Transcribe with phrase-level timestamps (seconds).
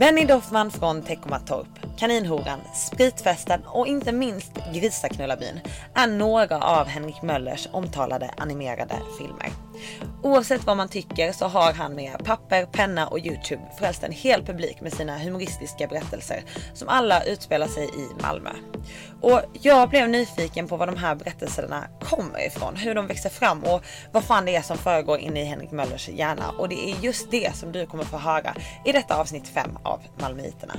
[0.00, 5.60] Benny Doffman från Teckomatorp, Kaninhoran, Spritfesten och inte minst Grisaknullarbyn
[5.94, 9.69] är några av Henrik Möllers omtalade animerade filmer.
[10.22, 14.44] Oavsett vad man tycker så har han med papper, penna och Youtube frälst en hel
[14.46, 16.44] publik med sina humoristiska berättelser
[16.74, 18.50] som alla utspelar sig i Malmö.
[19.20, 23.62] Och jag blev nyfiken på var de här berättelserna kommer ifrån, hur de växer fram
[23.62, 26.50] och vad fan det är som föregår inne i Henrik Möllers hjärna.
[26.58, 30.00] Och det är just det som du kommer få höra i detta avsnitt 5 av
[30.20, 30.74] Malmöiterna.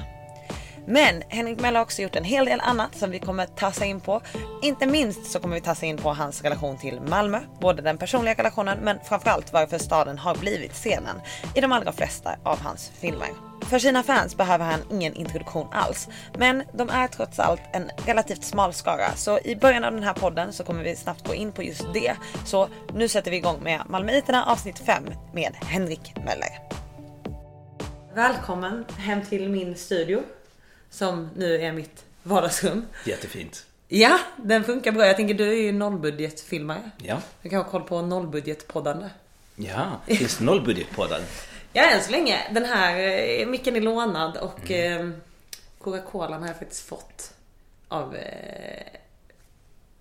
[0.85, 3.89] Men Henrik Möller har också gjort en hel del annat som vi kommer ta sig
[3.89, 4.21] in på.
[4.61, 7.97] Inte minst så kommer vi ta sig in på hans relation till Malmö, både den
[7.97, 11.21] personliga relationen men framförallt varför staden har blivit scenen
[11.55, 13.29] i de allra flesta av hans filmer.
[13.61, 16.07] För sina fans behöver han ingen introduktion alls,
[16.37, 19.15] men de är trots allt en relativt smal skara.
[19.15, 21.93] Så i början av den här podden så kommer vi snabbt gå in på just
[21.93, 22.15] det.
[22.45, 26.59] Så nu sätter vi igång med Malmöiterna avsnitt 5 med Henrik Möller.
[28.15, 30.21] Välkommen hem till min studio
[30.91, 32.85] som nu är mitt vardagsrum.
[33.05, 33.65] Jättefint.
[33.87, 35.05] Ja, den funkar bra.
[35.05, 36.91] Jag tänker du är ju nollbudgetfilmare.
[36.97, 37.21] Ja.
[37.41, 39.09] Du kan ha koll på nollbudgetpoddande.
[39.55, 41.21] Ja, finns det nollbudgetpoddar?
[41.73, 42.47] Ja, än så länge.
[42.51, 45.11] Den här eh, micken är lånad och mm.
[45.11, 45.15] eh,
[45.79, 47.33] Coca-Cola har jag faktiskt fått
[47.87, 48.83] av eh,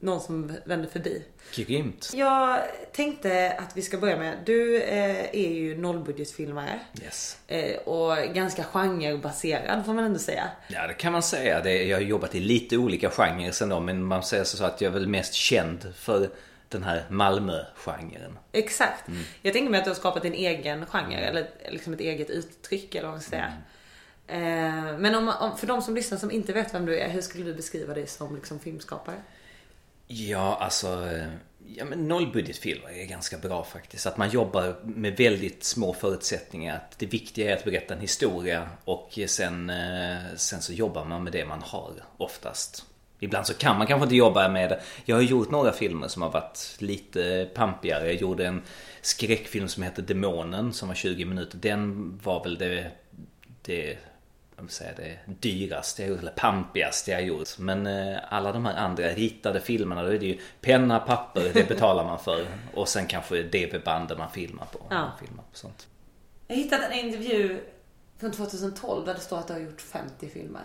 [0.01, 1.25] någon som vände förbi.
[1.55, 2.13] Grymt.
[2.15, 2.61] Jag
[2.93, 6.81] tänkte att vi ska börja med, du eh, är ju nollbudgetfilmare.
[7.03, 7.39] Yes.
[7.47, 10.51] Eh, och ganska genrebaserad får man ändå säga.
[10.69, 11.61] Ja det kan man säga.
[11.61, 14.81] Det, jag har jobbat i lite olika genrer sen då men man säger så att
[14.81, 16.31] jag är väl mest känd för
[16.69, 18.39] den här Malmö-genren.
[18.53, 19.09] Exakt.
[19.09, 19.23] Mm.
[19.43, 22.95] Jag tänker mig att du har skapat en egen genre eller liksom ett eget uttryck
[22.95, 23.53] eller vad man ska säga.
[23.53, 23.61] Mm.
[24.31, 27.21] Eh, men om, om, för de som lyssnar som inte vet vem du är, hur
[27.21, 29.17] skulle du beskriva dig som liksom filmskapare?
[30.13, 30.87] Ja, alltså...
[30.87, 31.29] Eh,
[31.77, 34.07] ja, men nollbudgetfilmer är ganska bra faktiskt.
[34.07, 36.77] Att man jobbar med väldigt små förutsättningar.
[36.77, 41.25] Att det viktiga är att berätta en historia och sen, eh, sen så jobbar man
[41.25, 42.85] med det man har oftast.
[43.19, 44.81] Ibland så kan man kanske inte jobba med.
[45.05, 48.07] Jag har gjort några filmer som har varit lite pampigare.
[48.07, 48.63] Jag gjorde en
[49.01, 51.59] skräckfilm som heter Demonen som var 20 minuter.
[51.59, 52.91] Den var väl det,
[53.63, 53.99] det
[54.69, 57.59] säga det dyraste jag gjort, eller pampigaste jag gjort.
[57.59, 61.69] Men eh, alla de här andra ritade filmerna, då är det ju penna, papper, det
[61.69, 62.47] betalar man för.
[62.75, 64.87] Och sen kanske DV-banden man filmar på.
[64.91, 65.01] Ja.
[65.01, 65.87] Man filmar på sånt.
[66.47, 67.61] Jag hittade en intervju
[68.19, 70.63] från 2012 där det står att du har gjort 50 filmer.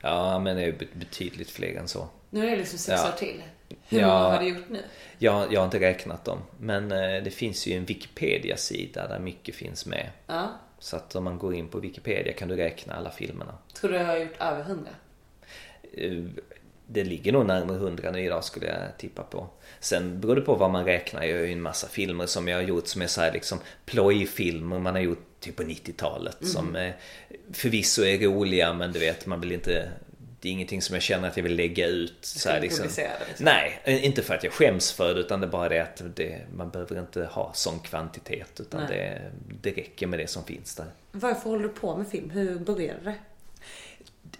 [0.00, 2.08] Ja, men det är betydligt fler än så.
[2.30, 3.08] Nu är det liksom sex ja.
[3.08, 3.42] år till.
[3.88, 4.82] Hur ja, många har du gjort nu?
[5.18, 6.38] Jag, jag har inte räknat dem.
[6.58, 10.10] Men eh, det finns ju en Wikipedia-sida där mycket finns med.
[10.26, 10.50] Ja.
[10.82, 13.54] Så att om man går in på Wikipedia kan du räkna alla filmerna.
[13.74, 14.90] Tror du jag har gjort över hundra?
[15.92, 16.24] Eh,
[16.86, 19.48] det ligger nog närmare hundra nu idag skulle jag tippa på.
[19.80, 21.22] Sen beror det på vad man räknar.
[21.22, 23.58] Jag har ju en massa filmer som jag har gjort som är så här liksom
[23.84, 26.40] plojfilmer man har gjort typ på 90-talet.
[26.40, 26.52] Mm.
[26.52, 26.92] Som eh,
[27.52, 29.90] förvisso är roliga men du vet man vill inte
[30.42, 32.16] det är ingenting som jag känner att jag vill lägga ut.
[32.20, 32.84] Så här, liksom.
[32.84, 33.04] liksom.
[33.38, 36.40] Nej, inte för att jag skäms för det utan det är bara det att det,
[36.54, 39.22] man behöver inte ha sån kvantitet utan det,
[39.62, 40.86] det räcker med det som finns där.
[41.12, 42.30] Varför håller du på med film?
[42.30, 43.14] Hur började det?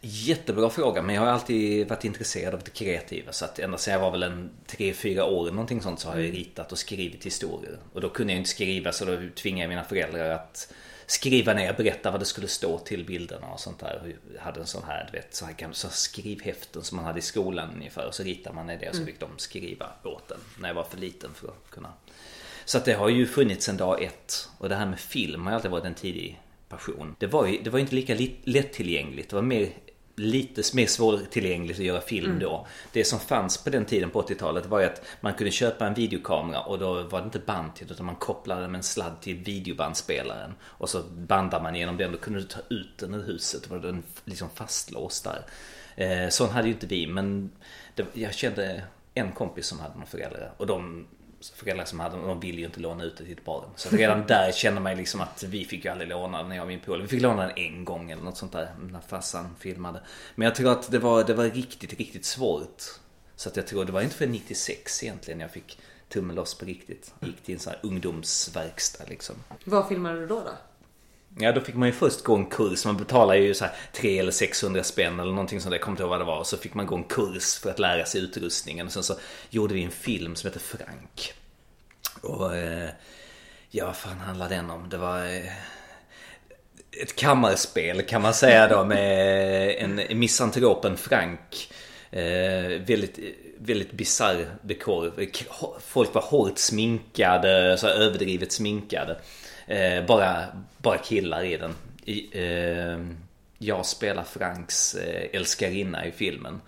[0.00, 3.94] Jättebra fråga men jag har alltid varit intresserad av det kreativa så att ända sedan
[3.94, 6.36] jag var väl en 3-4 år någonting sånt så har jag mm.
[6.36, 7.78] ritat och skrivit historier.
[7.92, 10.72] Och då kunde jag inte skriva så då tvingade jag mina föräldrar att
[11.12, 14.16] skriva ner, berätta vad det skulle stå till bilderna och sånt där.
[14.34, 17.18] Jag hade en sån här, du vet, så här gamla så skrivhäften som man hade
[17.18, 18.06] i skolan ungefär.
[18.06, 19.12] Och så ritade man ner det och så mm.
[19.12, 21.92] fick de skriva åt den när jag var för liten för att kunna.
[22.64, 24.48] Så att det har ju funnits en dag ett.
[24.58, 27.16] Och det här med film har alltid varit en tidig passion.
[27.18, 28.14] Det var ju det var inte lika
[28.44, 29.30] lättillgängligt.
[29.30, 29.68] Det var mer
[30.16, 32.38] lite mer svårtillgängligt att göra film mm.
[32.38, 32.66] då.
[32.92, 35.94] Det som fanns på den tiden på 80-talet var ju att man kunde köpa en
[35.94, 39.36] videokamera och då var det inte band till utan man kopplade med en sladd till
[39.36, 40.54] videobandspelaren.
[40.62, 43.62] Och så bandade man igenom den och kunde du ta ut den ur huset.
[43.68, 45.44] Då var den liksom fastlåst där.
[45.96, 47.50] Eh, sån hade ju inte vi men
[47.94, 48.82] det, jag kände
[49.14, 51.06] en kompis som hade några föräldrar och de
[51.50, 53.64] föräldrar som hade, de ville ju inte låna ut det till ett barn.
[53.76, 56.62] Så redan där kände man ju liksom att vi fick ju aldrig låna den, jag
[56.62, 57.02] och min polare.
[57.02, 60.00] Vi fick låna den en gång eller något sånt där när farsan filmade.
[60.34, 62.82] Men jag tror att det var, det var riktigt, riktigt svårt.
[63.36, 65.78] Så att jag tror det var inte för 96 egentligen jag fick
[66.08, 67.14] tummen loss på riktigt.
[67.20, 69.34] Gick till en sån här ungdomsverkstad liksom.
[69.64, 70.52] Vad filmade du då då?
[71.38, 72.84] Ja, då fick man ju först gå en kurs.
[72.84, 75.72] Man betalade ju så här 300 eller 600 spänn eller någonting sånt.
[75.72, 76.38] Jag kommer inte ihåg vad det var.
[76.38, 78.86] Och så fick man gå en kurs för att lära sig utrustningen.
[78.86, 79.14] Och sen så
[79.50, 81.34] gjorde vi en film som heter Frank.
[82.20, 82.88] Och eh,
[83.70, 84.88] ja, vad fan handlade den om?
[84.88, 85.52] Det var eh,
[87.02, 91.72] ett kammarspel kan man säga då med en misantropen Frank.
[92.10, 93.18] Eh, väldigt,
[93.58, 95.12] väldigt bisarr dekor.
[95.80, 99.20] Folk var hårt sminkade, så överdrivet sminkade.
[99.66, 100.44] Eh, bara,
[100.78, 101.74] bara killar i den.
[102.32, 103.06] eh,
[103.58, 106.60] jag spelar Franks eh, älskarinna i filmen.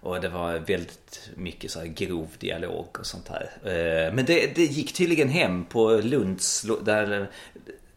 [0.00, 3.50] Och det var väldigt mycket så här grov dialog och sånt här.
[3.64, 7.30] Eh, men det, det gick tydligen hem på Lunds, där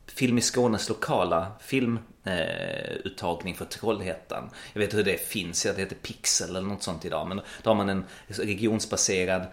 [0.07, 4.49] Film i Skånes lokala filmuttagning för Trollhättan.
[4.73, 7.27] Jag vet hur det finns, det heter Pixel eller något sånt idag.
[7.27, 9.45] Men då har man en regionsbaserad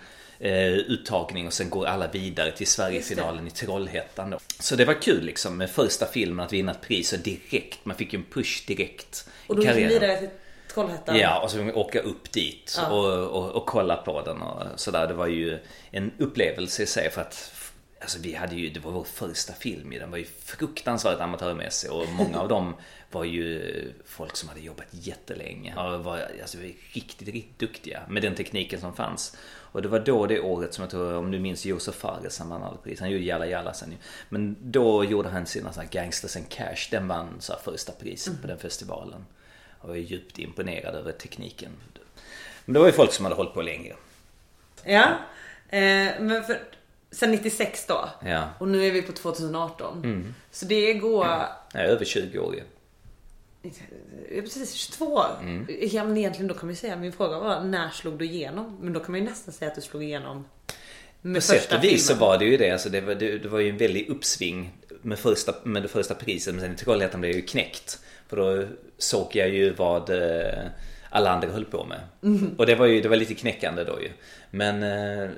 [0.43, 4.39] eh, uttagning och sen går alla vidare till Sverigefinalen i Trollhättan då.
[4.59, 7.97] Så det var kul liksom med första filmen att vinna ett pris och direkt, man
[7.97, 9.29] fick ju en push direkt.
[9.47, 10.29] Och då gick du vidare till
[10.75, 11.19] Trollhättan?
[11.19, 12.91] Ja, och så åka upp dit ja.
[12.91, 15.07] och, och, och, kolla på den och sådär.
[15.07, 15.59] Det var ju
[15.91, 17.53] en upplevelse i sig för att
[18.01, 22.09] Alltså vi hade ju, det var vår första film Den var ju fruktansvärt amatörmässig och
[22.09, 22.77] många av dem
[23.11, 25.75] var ju folk som hade jobbat jättelänge.
[25.77, 26.59] Och var alltså,
[26.93, 29.37] riktigt, riktigt duktiga med den tekniken som fanns.
[29.73, 32.49] Och det var då det året som jag tror, om du minns Josef Fares, han
[32.49, 33.01] vann pris.
[33.01, 33.97] Han gjorde Jalla Jalla sen ju.
[34.29, 36.89] Men då gjorde han sina sådana Gangsters and Cash.
[36.91, 38.41] Den vann så första priset mm.
[38.43, 39.27] på den festivalen.
[39.83, 41.73] Jag är djupt imponerad över tekniken.
[42.65, 43.95] Men det var ju folk som hade hållit på längre.
[44.85, 45.07] Ja,
[45.69, 46.59] eh, men för
[47.13, 48.09] Sen 96 då.
[48.25, 48.49] Ja.
[48.59, 50.05] Och nu är vi på 2018.
[50.05, 50.35] Mm.
[50.51, 51.27] Så det går...
[51.27, 52.63] Ja, över 20 år ju.
[54.29, 55.27] Precis, 22 år.
[55.41, 55.67] Mm.
[55.81, 58.79] Ja, men egentligen då kan man ju säga, min fråga var när slog du igenom?
[58.81, 60.45] Men då kan man ju nästan säga att du slog igenom
[61.23, 62.71] med På sätt och vis så var det ju det.
[62.71, 64.73] Alltså det, var, det, det var ju en väldig uppsving
[65.03, 66.55] med, första, med det första priset.
[66.55, 67.99] Men sen i Trollhättan blev jag ju knäckt.
[68.29, 68.65] För då
[68.99, 70.65] såg jag ju vad eh,
[71.11, 72.01] alla andra höll på med.
[72.23, 72.55] Mm.
[72.59, 74.11] Och det var ju det var lite knäckande då ju.
[74.51, 75.31] Men eh,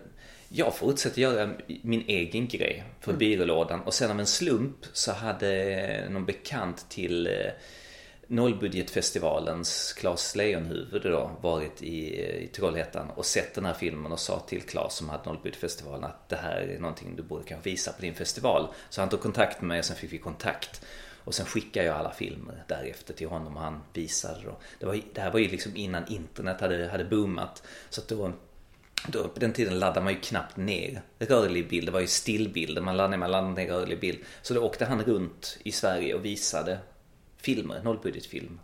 [0.49, 1.50] jag fortsätter göra
[1.82, 3.19] min egen grej för mm.
[3.19, 7.32] byrålådan och sen av en slump så hade någon bekant till eh,
[8.29, 14.41] Nollbudgetfestivalens Claes Lejonhuvud då varit i, i Trollhättan och sett den här filmen och sa
[14.41, 18.03] till Claes som hade Nollbudgetfestivalen att det här är någonting du borde kanske visa på
[18.03, 18.69] din festival.
[18.91, 20.85] Så han tog kontakt med mig och sen fick vi kontakt.
[21.25, 24.56] Och sen skickade jag alla filmer därefter till honom och han visade då.
[24.79, 27.62] Det, var, det här var ju liksom innan internet hade, hade boomat.
[27.91, 28.32] Så att då
[29.06, 31.88] då, på den tiden laddade man ju knappt ner rörlig bild.
[31.88, 32.82] Det var ju stillbilder.
[32.82, 34.19] Man laddade ner, man laddade ner rörlig bild.
[34.43, 36.79] Så då åkte han runt i Sverige och visade
[37.44, 38.61] filmer, nollbudgetfilm.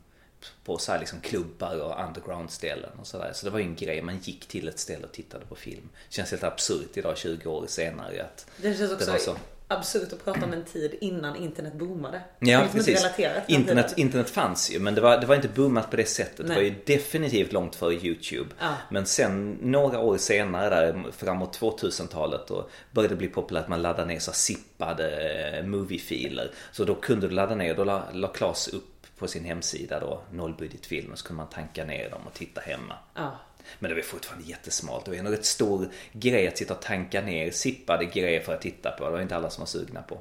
[0.65, 3.33] På så här liksom klubbar och underground-ställen och sådär.
[3.35, 4.03] Så det var ju en grej.
[4.03, 5.89] Man gick till ett ställe och tittade på film.
[6.09, 9.37] Det känns helt absurt idag 20 år senare att det känns också det var så
[9.71, 12.21] absurt att prata om en tid innan internet boomade.
[12.39, 13.07] Ja, precis.
[13.47, 16.47] Internet, internet fanns ju, men det var, det var inte boomat på det sättet.
[16.47, 16.49] Nej.
[16.49, 18.51] Det var ju definitivt långt före YouTube.
[18.59, 18.75] Ja.
[18.91, 23.83] Men sen några år senare, där, framåt 2000-talet, då började det bli populärt att man
[23.83, 25.11] laddade ner så zippade
[25.59, 26.51] eh, moviefiler.
[26.73, 30.23] Så då kunde du ladda ner, då la, la Klas upp på sin hemsida då,
[30.33, 32.95] nollbudgetfilmer, så kunde man tanka ner dem och titta hemma.
[33.15, 33.39] Ja.
[33.79, 35.05] Men det var fortfarande jättesmalt.
[35.05, 38.63] Det var en rätt stor grej att sitta och tanka ner sippade grejer för att
[38.63, 39.05] titta på.
[39.05, 40.19] Det var inte alla som var sugna på.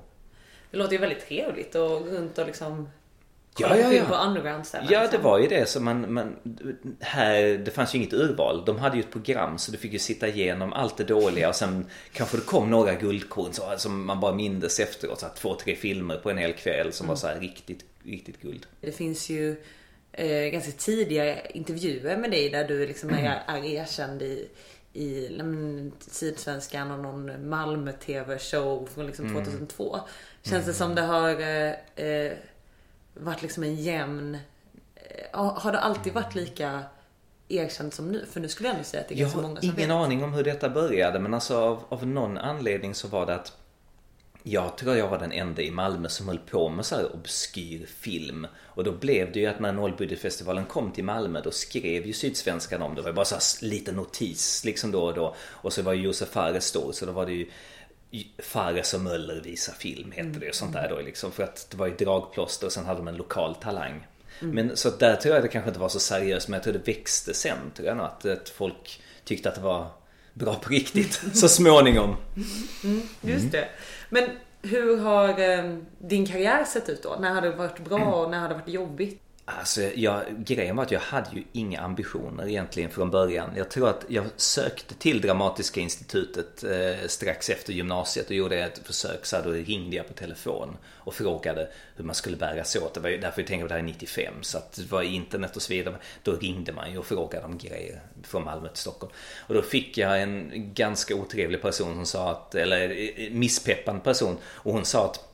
[0.72, 2.90] Det låter ju väldigt trevligt att gå runt och liksom
[3.58, 4.06] Ja, ja, ja.
[4.06, 4.88] på underground ställen.
[4.92, 5.18] Ja, liksom.
[5.18, 5.70] det var ju det.
[5.70, 6.36] Så man, man,
[7.00, 8.66] här, det fanns ju inget urval.
[8.66, 11.56] De hade ju ett program så du fick ju sitta igenom allt det dåliga och
[11.56, 15.20] sen kanske det kom några guldkorn som man bara mindes efteråt.
[15.20, 17.10] Så här, två, tre filmer på en hel kväll som mm.
[17.10, 18.66] var så här riktigt, riktigt guld.
[18.82, 19.56] Det finns ju
[20.12, 24.50] eh, ganska tidiga intervjuer med dig där du liksom är, är erkänd i
[24.94, 25.30] i
[26.00, 29.94] Sydsvenskan och någon Malmö TV-show från liksom 2002.
[29.94, 30.06] Mm.
[30.42, 32.34] Känns det som det har eh, eh,
[33.14, 34.38] varit liksom en jämn...
[34.96, 36.84] Eh, har det alltid varit lika
[37.48, 38.26] erkänd som nu?
[38.32, 39.80] För nu skulle jag ändå säga att det är ganska många som vet.
[39.80, 43.08] Jag har ingen aning om hur detta började men alltså av, av någon anledning så
[43.08, 43.58] var det att
[44.44, 47.86] jag tror jag var den enda i Malmö som höll på med så här obskyr
[47.86, 48.48] film.
[48.58, 52.82] Och då blev det ju att när Nollbudgetfestivalen kom till Malmö då skrev ju Sydsvenskan
[52.82, 53.02] om det.
[53.02, 55.36] Det var bara så här liten notis liksom då och då.
[55.42, 57.48] Och så var ju Josef Fares stor så då var det ju
[58.38, 61.32] Fares och Möller visar film heter det och sånt där då liksom.
[61.32, 64.08] För att det var ju dragplåster och sen hade de en lokal talang.
[64.42, 64.56] Mm.
[64.56, 66.88] Men så där tror jag det kanske inte var så seriöst men jag tror det
[66.88, 68.06] växte sen tror jag nog.
[68.06, 69.88] Att, att folk tyckte att det var
[70.34, 72.16] bra på riktigt så småningom.
[72.84, 73.68] Mm, just det.
[74.10, 74.30] Men
[74.62, 77.18] hur har eh, din karriär sett ut då?
[77.20, 79.22] När har det varit bra och när har det varit jobbigt?
[79.60, 83.50] Alltså, jag, grejen var att jag hade ju inga ambitioner egentligen från början.
[83.56, 88.82] Jag tror att jag sökte till Dramatiska institutet eh, strax efter gymnasiet och gjorde ett
[88.84, 89.26] försök.
[89.26, 92.94] Så då ringde jag på telefon och frågade hur man skulle bära sig åt.
[92.94, 94.34] Det var ju därför jag tänkte på det här 95.
[94.42, 95.96] Så att det var internet och så vidare.
[96.24, 99.14] Då ringde man ju och frågade om grejer från Malmö till Stockholm.
[99.48, 104.38] Och då fick jag en ganska otrevlig person som sa att, eller eh, misspeppande person.
[104.44, 105.29] Och hon sa att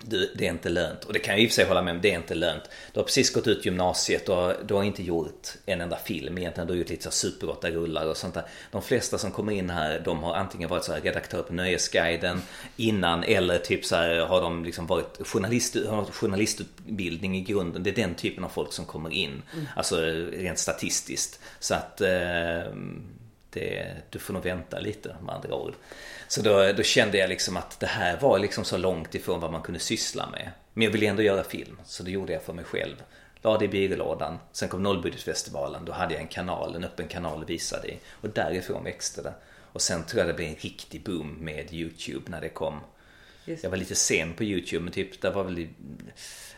[0.00, 1.04] du, det är inte lönt.
[1.04, 2.62] Och det kan jag i och för sig hålla med om, det är inte lönt.
[2.92, 6.66] Du har precis gått ut gymnasiet och du har inte gjort en enda film egentligen.
[6.66, 8.44] Du har gjort lite Super 8-rullar och sånt där.
[8.70, 12.42] De flesta som kommer in här, de har antingen varit så här redaktörer på Nöjesguiden
[12.76, 17.82] innan eller typ så här har de liksom varit journalist, har journalistutbildning i grunden.
[17.82, 19.42] Det är den typen av folk som kommer in.
[19.52, 19.66] Mm.
[19.76, 19.96] Alltså
[20.32, 21.40] rent statistiskt.
[21.60, 22.72] Så att eh,
[23.50, 25.74] det, du får nog vänta lite med andra ord.
[26.32, 29.52] Så då, då, kände jag liksom att det här var liksom så långt ifrån vad
[29.52, 30.50] man kunde syssla med.
[30.72, 33.02] Men jag ville ändå göra film, så det gjorde jag för mig själv.
[33.42, 34.38] La det i byrålådan.
[34.52, 35.84] Sen kom Nollbudgetfestivalen.
[35.84, 37.96] Då hade jag en kanal, en öppen kanal att visa det.
[38.20, 39.34] Och därifrån växte det.
[39.72, 42.80] Och sen tror jag det blev en riktig boom med YouTube när det kom.
[43.44, 43.62] Just.
[43.62, 45.68] Jag var lite sen på YouTube, men typ det var väl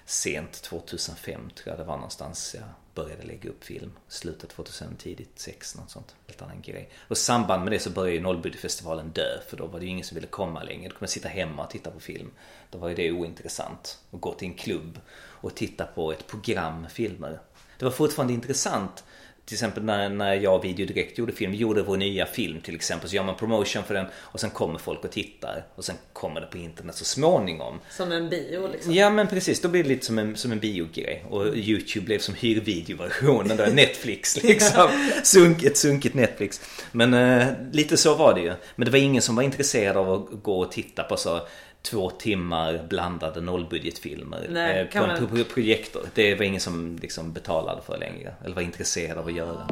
[0.07, 2.57] sent 2005 tror jag det var någonstans.
[2.59, 3.93] Jag började lägga upp film.
[4.09, 6.15] Slutet 2000, tidigt 6 något sånt.
[6.27, 6.91] Helt annan grej.
[7.09, 9.41] Och i samband med det så började ju Nollbudgetfestivalen dö.
[9.49, 10.83] För då var det ju ingen som ville komma längre.
[10.83, 12.31] Då kunde man sitta hemma och titta på film.
[12.71, 13.99] Då var ju det ointressant.
[14.11, 17.41] Och gå till en klubb och titta på ett program filmer.
[17.79, 19.05] Det var fortfarande intressant
[19.45, 22.61] till exempel när, när jag och Video Direkt gjorde film, vi gjorde vår nya film
[22.61, 25.85] till exempel, så gör man promotion för den och sen kommer folk och tittar och
[25.85, 27.81] sen kommer det på internet så småningom.
[27.91, 28.95] Som en bio liksom?
[28.95, 32.19] Ja men precis, då blir det lite som en, som en biogrej och YouTube blev
[32.19, 34.89] som hyrvideoversionen då, Netflix liksom.
[35.23, 36.61] Sunket, sunkigt Netflix.
[36.93, 38.53] Men eh, lite så var det ju.
[38.77, 41.41] Men det var ingen som var intresserad av att gå och titta på så
[41.85, 45.45] två timmar blandade nollbudgetfilmer Nej, eh, på en man...
[45.45, 46.03] projektor.
[46.15, 49.67] Det var ingen som liksom betalade för längre eller var intresserad av att göra.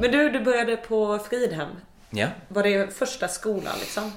[0.00, 1.68] Men du, du började på Fridhem.
[2.10, 2.28] Ja.
[2.48, 4.12] Var det första skolan liksom?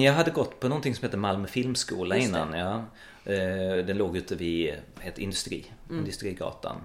[0.00, 2.52] Jag hade gått på någonting som heter Malmö filmskola innan.
[2.52, 2.84] Ja.
[3.32, 5.98] Eh, den låg ute vid ett industri, mm.
[5.98, 6.76] Industrigatan.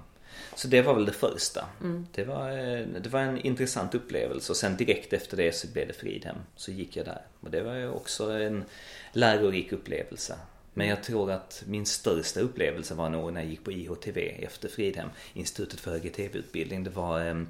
[0.56, 1.66] Så det var väl det första.
[1.82, 2.08] Mm.
[2.12, 5.88] Det, var, eh, det var en intressant upplevelse och sen direkt efter det så blev
[5.88, 6.38] det Fridhem.
[6.56, 7.22] Så gick jag där.
[7.40, 8.64] Och det var ju också en
[9.12, 10.36] lärorik upplevelse.
[10.74, 14.70] Men jag tror att min största upplevelse var nog när jag gick på IHTV efter
[14.70, 16.84] Fridhem, Institutet för högre TV-utbildning.
[16.84, 17.44] Det var, eh,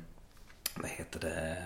[0.76, 1.58] vad heter det,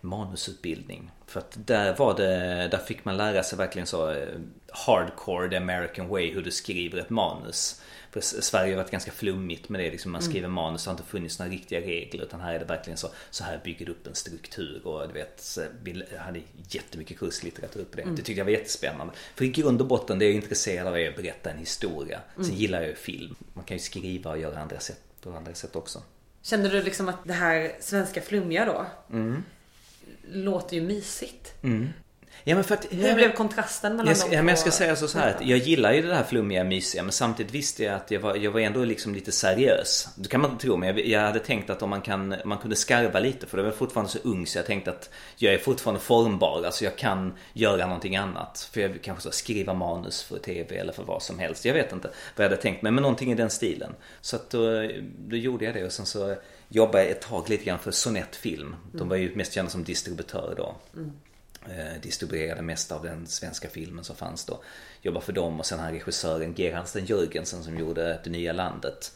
[0.00, 1.10] manusutbildning.
[1.26, 4.28] För att där var det, där fick man lära sig verkligen så eh,
[4.68, 7.82] hardcore the American way hur du skriver ett manus.
[8.14, 9.90] För Sverige har varit ganska flummigt med det.
[9.90, 10.30] Liksom man mm.
[10.30, 10.54] skriver mm.
[10.54, 12.24] manus, det har inte funnits några riktiga regler.
[12.24, 14.86] Utan här är det verkligen så, så här bygger du upp en struktur.
[14.86, 18.02] Och du vet, vi hade jättemycket kurslitteratur på det.
[18.02, 18.16] Mm.
[18.16, 19.12] Det tyckte jag var jättespännande.
[19.34, 22.20] För i grund och botten, det jag är intresserad av är att berätta en historia.
[22.34, 22.56] Sen mm.
[22.56, 23.34] gillar jag ju film.
[23.52, 26.02] Man kan ju skriva och göra andra sätt, på andra sätt också.
[26.42, 29.44] Kände du liksom att det här svenska flummiga då mm.
[30.32, 31.54] låter ju mysigt.
[32.46, 34.32] Ja, men för att, Hur blev kontrasten mellan jag, dem?
[34.32, 36.64] Ja, men jag ska säga så, så här att jag gillar ju det här flummiga,
[36.64, 40.08] mysiga men samtidigt visste jag att jag var, jag var ändå liksom lite seriös.
[40.16, 42.58] Det kan man inte tro men jag, jag hade tänkt att om man, kan, man
[42.58, 45.58] kunde skarva lite för det var fortfarande så ung så jag tänkte att jag är
[45.58, 46.62] fortfarande formbar.
[46.66, 48.68] Alltså jag kan göra någonting annat.
[48.72, 51.64] För jag kanske så skriva manus för TV eller för vad som helst.
[51.64, 53.94] Jag vet inte vad jag hade tänkt mig men någonting i den stilen.
[54.20, 56.36] Så att då, då gjorde jag det och sen så
[56.68, 58.76] jobbade jag ett tag lite grann för Sonett Film.
[58.92, 60.74] De var ju mest kända som distributör då.
[60.94, 61.12] Mm.
[61.68, 64.62] Eh, distribuerade mest av den svenska filmen som fanns då.
[65.02, 69.12] Jobbade för dem och sen han regissören Gerhardsen Jörgensen som gjorde Det nya landet.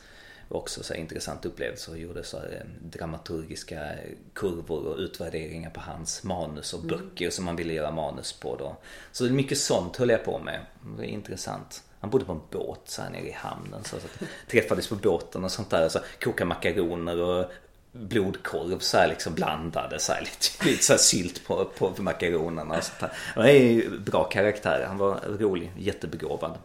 [0.48, 3.92] Också så intressant upplevelse och gjorde så eh, dramaturgiska
[4.34, 6.88] kurvor och utvärderingar på hans manus och mm.
[6.88, 8.76] böcker som man ville göra manus på då.
[9.12, 10.60] Så mycket sånt höll jag på med.
[10.82, 11.82] Det var intressant.
[12.00, 13.84] Han bodde på en båt så här nere i hamnen.
[13.84, 14.08] Så, så
[14.50, 15.88] träffades på båten och sånt där.
[15.88, 17.52] Så kokade makaroner och
[17.92, 22.76] blodkorv så här liksom blandade så här lite, lite så här sylt på, på makaronerna
[22.76, 23.12] och sånt här.
[23.34, 24.84] Han är ju bra karaktär.
[24.88, 26.58] Han var rolig, jättebegåvad.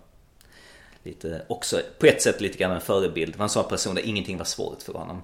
[1.03, 3.35] Lite, också på ett sätt lite grann en förebild.
[3.37, 5.21] Man sa en person där ingenting var svårt för honom.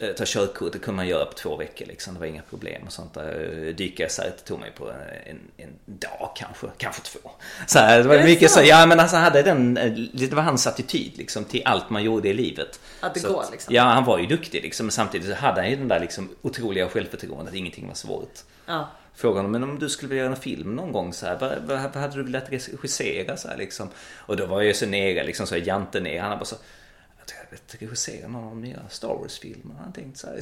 [0.00, 2.14] Eh, ta körkort, det kunde man göra på två veckor liksom.
[2.14, 3.64] Det var inga problem och sånt där.
[3.66, 4.90] Eh, dyka isär, det tog mig på
[5.26, 7.30] en, en dag kanske, kanske två.
[7.66, 8.60] Så här, det var det mycket så?
[8.60, 12.02] så, ja men alltså hade den, eh, det var hans attityd liksom till allt man
[12.02, 12.80] gjorde i livet.
[13.00, 13.74] Att det så går liksom?
[13.74, 14.86] Ja, han var ju duktig liksom.
[14.86, 18.38] Men samtidigt så hade han ju den där liksom otroliga självförtroendet att ingenting var svårt.
[18.66, 18.88] Ja.
[19.14, 21.80] Frågan men om du skulle vilja göra en film någon gång så här, vad, vad,
[21.92, 23.88] vad hade du velat regissera så här liksom?
[24.16, 26.20] Och då var jag så nere liksom så jante ner.
[26.20, 26.56] Han bara så
[27.78, 29.80] regissera någon av de nya Star Wars-filmerna.
[29.82, 30.34] Han tänkt så, här.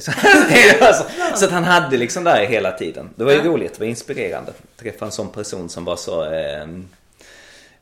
[0.87, 3.09] alltså, så att han hade liksom där hela tiden.
[3.15, 3.43] Det var ju ja.
[3.43, 4.53] roligt, det var inspirerande.
[4.77, 6.61] Träffa en sån person som var så eh,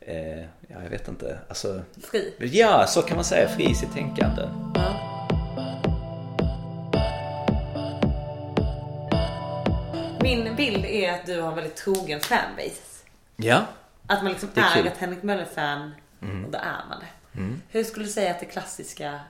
[0.00, 1.38] eh, ja, jag vet inte.
[1.48, 2.34] Alltså, fri?
[2.38, 3.48] Ja, så kan man säga.
[3.48, 4.42] Fri i sitt tänkande.
[4.74, 5.08] Ja.
[10.22, 13.04] Min bild är att du har en väldigt trogen fanbase.
[13.36, 13.64] Ja.
[14.06, 16.44] Att man liksom är, är ett Henrik Möller-fan mm.
[16.44, 17.17] och då är man det.
[17.38, 17.62] Mm.
[17.70, 19.20] Hur skulle du säga att det klassiska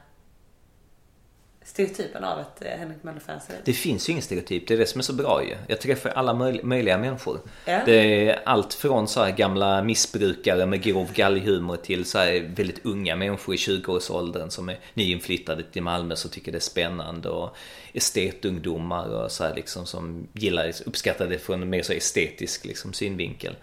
[1.64, 3.60] stereotypen av ett eh, Henrik Möller-fan ser ut?
[3.64, 5.56] Det finns ju ingen stereotyp, det är det som är så bra ju.
[5.68, 7.40] Jag träffar alla möj- möjliga människor.
[7.64, 7.80] Ja.
[7.86, 12.84] Det är allt från så här gamla missbrukare med grov galghumor till så här väldigt
[12.86, 17.56] unga människor i 20-årsåldern som är nyinflyttade till Malmö som tycker det är spännande och
[17.92, 22.92] estetungdomar och så här liksom som gillar, uppskattar det från en mer så estetisk liksom
[22.92, 23.56] synvinkel.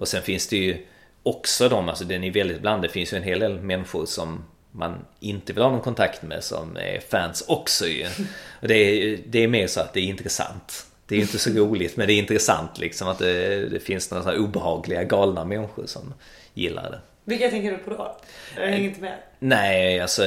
[0.00, 0.86] Och sen finns det ju
[1.22, 4.44] också de, alltså den är väldigt blandad, det finns ju en hel del människor som
[4.70, 8.06] man inte vill ha någon kontakt med som är fans också ju.
[8.60, 10.86] Och det är, det är mer så att det är intressant.
[11.06, 14.24] Det är inte så roligt men det är intressant liksom att det, det finns några
[14.24, 16.14] så här obehagliga galna människor som
[16.54, 17.00] gillar det.
[17.24, 18.16] Vilka tänker du på då?
[18.56, 19.18] Jag hänger inte med.
[19.38, 20.22] Nej, alltså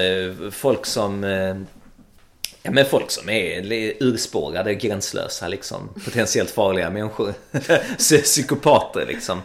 [0.51, 1.55] folk som eh,
[2.65, 3.63] Ja men folk som är
[3.99, 5.89] urspårade, gränslösa liksom.
[6.05, 7.33] Potentiellt farliga människor.
[8.23, 9.41] Psykopater liksom.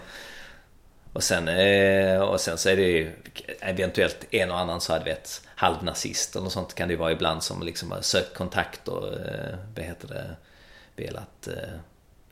[1.12, 3.12] Och sen, eh, och sen så är det ju
[3.60, 7.42] eventuellt en och annan så här, vet, halvnazist eller sånt kan det ju vara ibland
[7.42, 10.36] som liksom har sökt kontakt och eh, vad heter det,
[10.96, 11.78] velat eh,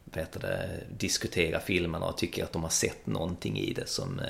[0.04, 4.20] vad heter det, diskutera filmerna och tycker att de har sett någonting i det som,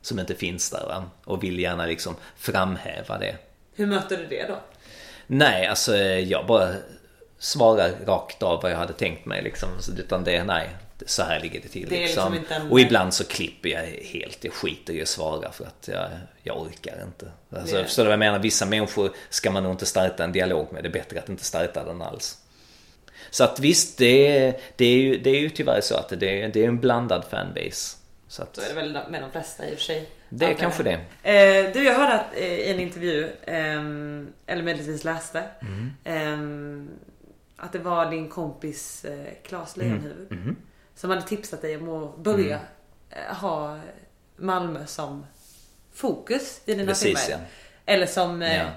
[0.00, 1.04] som inte finns där va?
[1.24, 3.36] och vill gärna liksom framhäva det.
[3.74, 4.58] Hur möter du det då?
[5.26, 6.74] Nej, alltså jag bara
[7.38, 9.68] svarar rakt av vad jag hade tänkt mig liksom.
[9.98, 10.70] Utan det, nej,
[11.06, 11.88] så här ligger det till.
[11.88, 12.32] Det liksom.
[12.32, 12.70] liksom en...
[12.70, 14.44] Och ibland så klipper jag helt.
[14.44, 16.08] Jag skiter i att svara för att jag,
[16.42, 17.30] jag orkar inte.
[17.50, 17.84] Alltså, det...
[17.84, 18.38] Förstår du vad jag menar?
[18.38, 20.84] Vissa människor ska man nog inte starta en dialog med.
[20.84, 22.38] Det är bättre att inte starta den alls.
[23.30, 26.42] Så att visst, det är, det är, ju, det är ju tyvärr så att det
[26.42, 27.96] är, det är en blandad fanbase.
[28.28, 30.08] Så, att, så är det väl med de flesta i och för sig.
[30.28, 30.92] Det är kanske det.
[31.22, 33.80] Eh, du, jag hörde att, eh, i en intervju, eh,
[34.46, 35.42] eller möjligtvis läste,
[36.04, 36.88] mm.
[37.56, 40.42] att det var din kompis eh, Claes Lejonhufvud mm.
[40.42, 40.56] mm.
[40.94, 42.60] Som hade tipsat dig om att börja
[43.10, 43.36] mm.
[43.36, 43.78] ha
[44.36, 45.26] Malmö som
[45.92, 47.42] fokus i dina Precis, filmer.
[47.42, 47.92] Ja.
[47.92, 48.68] Eller som eh, Ja.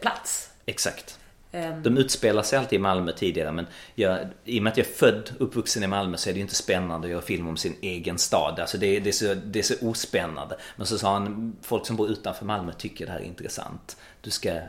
[0.00, 0.50] plats.
[0.66, 1.18] Exakt.
[1.52, 4.86] Ehm, De utspelar sig alltid i Malmö tidigare men jag, i och med att jag
[4.86, 7.56] är född uppvuxen i Malmö så är det ju inte spännande att göra film om
[7.56, 8.60] sin egen stad.
[8.60, 10.56] Alltså det, det, är så, det är så ospännande.
[10.76, 13.96] Men så sa han, folk som bor utanför Malmö tycker det här är intressant.
[14.20, 14.60] Du ska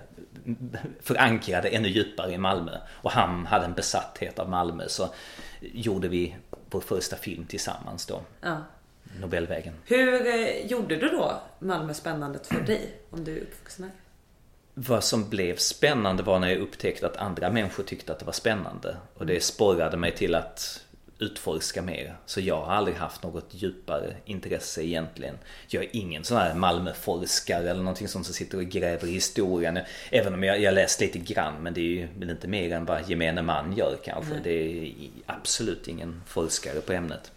[1.01, 2.77] förankra det ännu djupare i Malmö.
[2.89, 5.09] Och han hade en besatthet av Malmö så
[5.61, 6.35] gjorde vi
[6.71, 8.21] vår första film tillsammans då.
[8.41, 8.57] ja.
[9.21, 9.73] Nobelvägen.
[9.85, 12.99] Hur eh, gjorde du då Malmö spännande för dig?
[13.09, 13.93] Om du är uppvuxen här?
[14.73, 18.33] Vad som blev spännande var när jag upptäckte att andra människor tyckte att det var
[18.33, 18.97] spännande.
[19.13, 20.85] Och det sporrade mig till att
[21.19, 22.15] utforska mer.
[22.25, 25.37] Så jag har aldrig haft något djupare intresse egentligen.
[25.67, 29.79] Jag är ingen sån här Malmöforskare eller någonting sånt som sitter och gräver i historien.
[30.11, 33.09] Även om jag, jag läst lite grann men det är ju inte mer än vad
[33.09, 34.33] gemene man gör kanske.
[34.33, 34.41] Nej.
[34.43, 34.93] Det är
[35.25, 37.31] absolut ingen forskare på ämnet.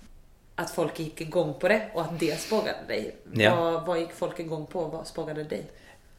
[0.55, 3.17] Att folk gick igång på det och att det spårade dig.
[3.33, 3.57] Ja.
[3.57, 4.85] Vad, vad gick folk igång på?
[4.85, 5.65] Vad spårade dig?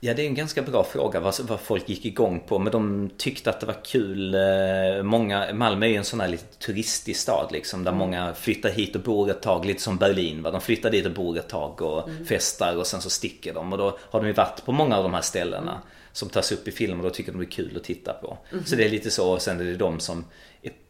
[0.06, 2.60] Ja, det är en ganska bra fråga vad, vad folk gick igång på.
[2.60, 4.36] Men de tyckte att det var kul.
[4.36, 7.84] eh, Många, Malmö är ju en sån här lite turistig stad liksom.
[7.84, 9.66] Där många flyttar hit och bor ett tag.
[9.66, 10.42] Lite som Berlin.
[10.42, 10.52] Va?
[10.52, 13.72] De flyttar dit och bor ett tag och festar och sen så sticker de.
[13.74, 15.82] Och då har de ju varit på många av de här ställena.
[16.12, 18.38] Som tas upp i film och då tycker de det är kul att titta på.
[18.66, 19.32] Så det är lite så.
[19.34, 20.26] Och sen är det de som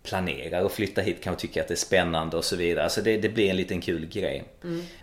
[0.04, 2.90] planerar att flytta hit kanske tycker att det är spännande och så vidare.
[2.90, 4.44] Så det, det blir en liten kul grej.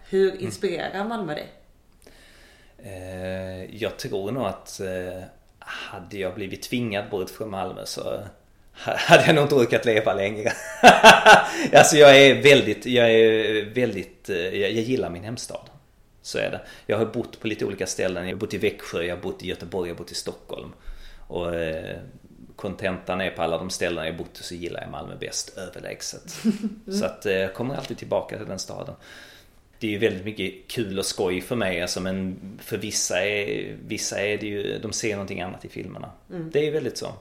[0.09, 1.47] Hur inspirerar Malmö dig?
[2.85, 5.23] Eh, jag tror nog att eh,
[5.59, 8.21] hade jag blivit tvingad bort från Malmö så
[8.73, 10.53] hade jag nog inte orkat leva längre.
[11.73, 15.71] alltså jag är väldigt, jag är väldigt, eh, jag, jag gillar min hemstad.
[16.23, 16.61] Så är det.
[16.87, 18.25] Jag har bott på lite olika ställen.
[18.25, 20.73] Jag har bott i Växjö, jag har bott i Göteborg, jag har bott i Stockholm.
[21.27, 21.47] Och
[22.57, 26.37] kontentan är på alla de ställen jag bott så gillar jag Malmö bäst överlägset.
[26.99, 28.95] Så att jag kommer alltid tillbaka till den staden.
[29.81, 33.77] Det är ju väldigt mycket kul och skoj för mig alltså, men för vissa är,
[33.87, 36.11] vissa är det ju, de ser någonting annat i filmerna.
[36.27, 37.13] Det är ju väldigt så.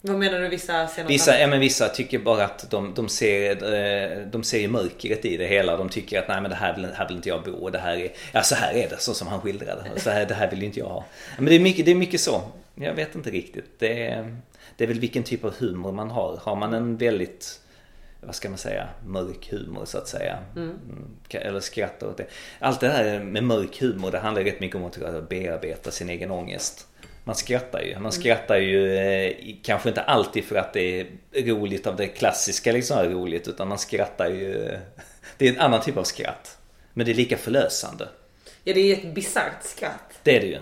[0.00, 1.40] Vad menar du vissa ser något Vissa, annat?
[1.40, 5.36] ja, men vissa tycker bara att de, de, ser, eh, de ser ju mörkret i
[5.36, 5.76] det hela.
[5.76, 7.96] De tycker att nej men det här vill, här vill inte jag bo det här
[7.96, 9.84] är, ja så här är det så som han skildrade.
[9.96, 11.04] Så här, det här vill inte jag ha.
[11.36, 12.42] Men det är mycket, det är mycket så.
[12.74, 13.78] Jag vet inte riktigt.
[13.78, 14.36] Det är,
[14.76, 16.36] det är väl vilken typ av humor man har.
[16.42, 17.60] Har man en väldigt
[18.20, 20.38] vad ska man säga, mörk humor så att säga.
[20.56, 20.78] Mm.
[21.30, 22.26] Eller skratta åt det.
[22.58, 26.30] Allt det här med mörk humor det handlar rätt mycket om att bearbeta sin egen
[26.30, 26.86] ångest.
[27.24, 27.98] Man skrattar ju.
[27.98, 31.06] Man skrattar ju eh, kanske inte alltid för att det är
[31.46, 34.78] roligt av det klassiska liksom roligt utan man skrattar ju.
[35.36, 36.58] Det är en annan typ av skratt.
[36.92, 38.08] Men det är lika förlösande.
[38.64, 40.18] Ja, det är ett bisarrt skratt.
[40.22, 40.58] Det är det ju.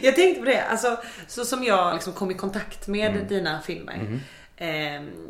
[0.06, 3.28] Jag tänkte på det, alltså så som jag liksom kom i kontakt med Mm.
[3.28, 3.94] dina filmer.
[3.94, 4.18] Eh,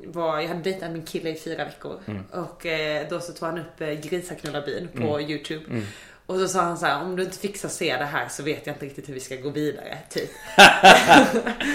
[0.05, 2.25] var, jag hade dejtat min kille i fyra veckor Mm.
[2.33, 5.31] och eh, då så tog han upp eh, Grisaknullarbyn på Mm.
[5.31, 5.83] Youtube.
[6.27, 8.67] Och så sa han så här, om du inte fixar se det här så vet
[8.67, 9.99] jag inte riktigt hur vi ska gå vidare.
[10.11, 10.31] Typ.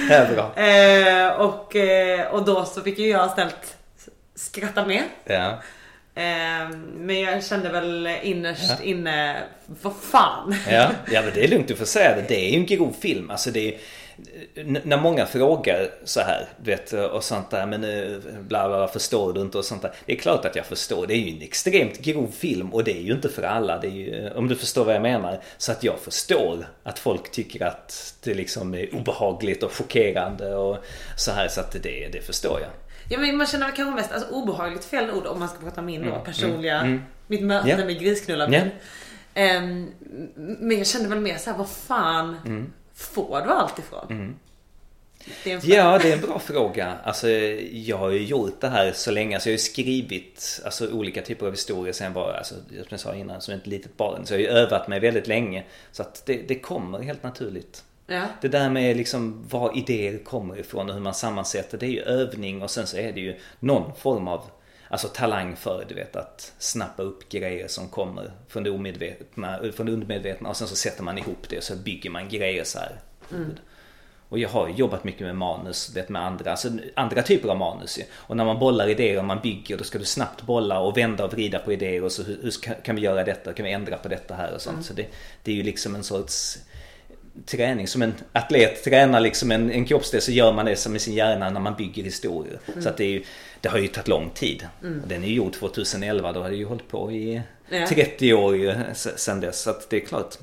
[0.07, 0.53] Det är bra.
[0.63, 3.77] Eh, och, eh, och då så fick ju jag ställt
[4.35, 5.03] skratta med.
[5.25, 5.61] Ja.
[6.15, 9.37] Eh, men jag kände väl innerst inne,
[9.81, 10.55] vad fan.
[10.69, 12.25] Ja, ja men det är lugnt att få säga det.
[12.27, 13.29] Det är ju en grov film.
[13.31, 13.79] Alltså det är,
[14.83, 19.33] när många frågar så här, du vet, och sånt där, men eh, bla bla, förstår
[19.33, 19.91] du inte och sånt där.
[20.05, 21.07] Det är klart att jag förstår.
[21.07, 23.77] Det är ju en extremt grov film och det är ju inte för alla.
[23.79, 25.39] Det är ju, om du förstår vad jag menar.
[25.57, 30.77] Så att jag förstår att folk tycker att det liksom är obehagligt och chockerande och
[31.17, 31.47] så här.
[31.47, 32.69] Så att det, det förstår jag.
[33.09, 35.81] Ja, men man känner väl kanske mest, alltså obehagligt fel ord om man ska prata
[35.81, 37.79] min då, personliga, mitt möte Mm.
[37.79, 37.85] Ja.
[37.85, 38.61] med grisknullarmin.
[39.33, 39.41] Ja.
[39.41, 39.91] Ehm,
[40.35, 42.35] men jag kände väl mer så här, vad fan
[43.03, 44.35] får du allt ifrån?
[45.43, 45.75] Det en fråga.
[45.75, 46.97] Ja, det är en bra fråga.
[47.03, 47.29] Alltså,
[47.71, 49.35] jag har ju gjort det här så länge.
[49.35, 52.99] Alltså, jag har ju skrivit alltså, olika typer av historier sen var, alltså, som jag
[52.99, 54.25] sa innan, som ett litet barn.
[54.25, 55.63] Så jag har ju övat mig väldigt länge.
[55.91, 57.83] Så att det, det kommer helt naturligt.
[58.07, 58.21] Ja.
[58.41, 62.01] Det där med liksom var idéer kommer ifrån och hur man sammansätter, det är ju
[62.01, 64.41] övning och sen så är det ju någon form av
[64.93, 69.85] Alltså talang för du vet att snappa upp grejer som kommer från det omedvetna, från
[69.85, 72.79] det undermedvetna och sen så sätter man ihop det och så bygger man grejer så
[72.79, 72.99] här.
[74.29, 77.99] Och jag har jobbat mycket med manus, vet, med andra, alltså andra typer av manus.
[78.13, 81.25] Och när man bollar idéer och man bygger då ska du snabbt bolla och vända
[81.25, 83.97] och vrida på idéer och så hur, hur kan vi göra detta, kan vi ändra
[83.97, 84.85] på detta här och sånt.
[84.85, 85.05] Så det,
[85.43, 86.57] det är ju liksom en sorts
[87.45, 87.87] träning.
[87.87, 91.13] Som en atlet tränar liksom en, en kroppsdel så gör man det som med sin
[91.13, 92.59] hjärna när man bygger historier.
[92.79, 93.23] Så att det, är ju,
[93.63, 94.67] det har ju tagit lång tid.
[94.81, 97.87] Och den är ju gjord 2011, då har det ju hållit på i Ja.
[97.87, 99.61] 30 år ju se- sen dess.
[99.61, 100.37] Så att det är klart.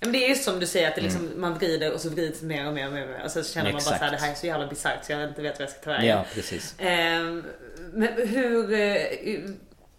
[0.00, 2.66] Men det är ju som du säger att liksom, man vrider och så vrids mer
[2.68, 3.22] och mer och mer.
[3.24, 4.14] Och, så känner man bara så här, Mm.
[4.14, 4.20] Exakt.
[4.20, 6.06] det här är så jävla bisarrt så jag inte vet vad jag ska ta vägen.
[6.06, 6.74] Ja, precis.
[6.78, 7.44] Ehm,
[7.92, 8.96] men hur, eh,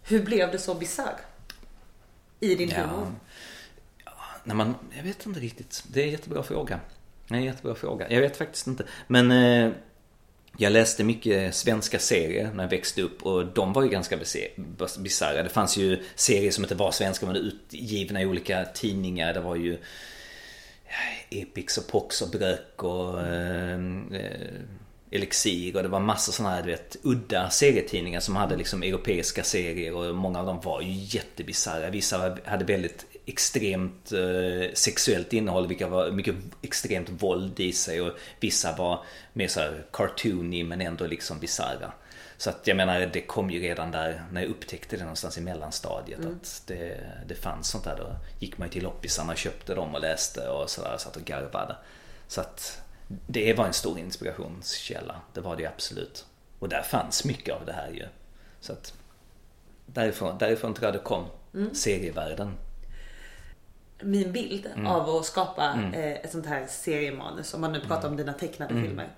[0.02, 1.16] hur blev det så bisarr?
[2.40, 2.76] I din Ja.
[2.82, 3.12] humor?
[4.44, 5.84] När man, jag vet inte riktigt.
[5.88, 6.80] Det är en jättebra fråga.
[7.28, 8.10] Det är en jättebra fråga.
[8.10, 8.84] Jag vet faktiskt inte.
[9.06, 9.72] Men eh,
[10.56, 14.16] jag läste mycket svenska serier när jag växte upp och de var ju ganska
[14.98, 15.42] bisarra.
[15.42, 19.34] Det fanns ju serier som inte var svenska men utgivna i olika tidningar.
[19.34, 23.74] Det var ju eh, Epix och Pox och Brök och eh,
[24.12, 24.60] eh
[25.14, 29.42] Elixir och det var massor sådana här du vet, udda serietidningar som hade liksom europeiska
[29.42, 31.90] serier och många av dem var ju jättebisarra.
[31.90, 38.12] Vissa hade väldigt extremt eh, sexuellt innehåll, vilka var mycket extremt våld i sig och
[38.40, 41.92] vissa var mer så här cartoony men ändå liksom bisarra.
[42.36, 45.40] Så att jag menar det kom ju redan där när jag upptäckte det någonstans i
[45.40, 47.96] mellanstadiet att det, det fanns sånt där.
[47.96, 51.24] Då gick man ju till loppisarna och köpte dem och läste och sådär satt och
[51.24, 51.76] garvade.
[52.28, 52.82] Så att
[53.26, 55.20] det var en stor inspirationskälla.
[55.32, 56.26] Det var det absolut.
[56.58, 58.06] Och där fanns mycket av det här ju.
[58.60, 58.94] Så att
[59.86, 61.24] därifrån, därifrån tror jag det kom.
[61.74, 62.54] Serievärlden.
[64.02, 64.86] Min bild Mm.
[64.86, 68.10] av att skapa eh, ett sånt här seriemanus, om man nu pratar Mm.
[68.10, 69.08] om dina tecknade filmer.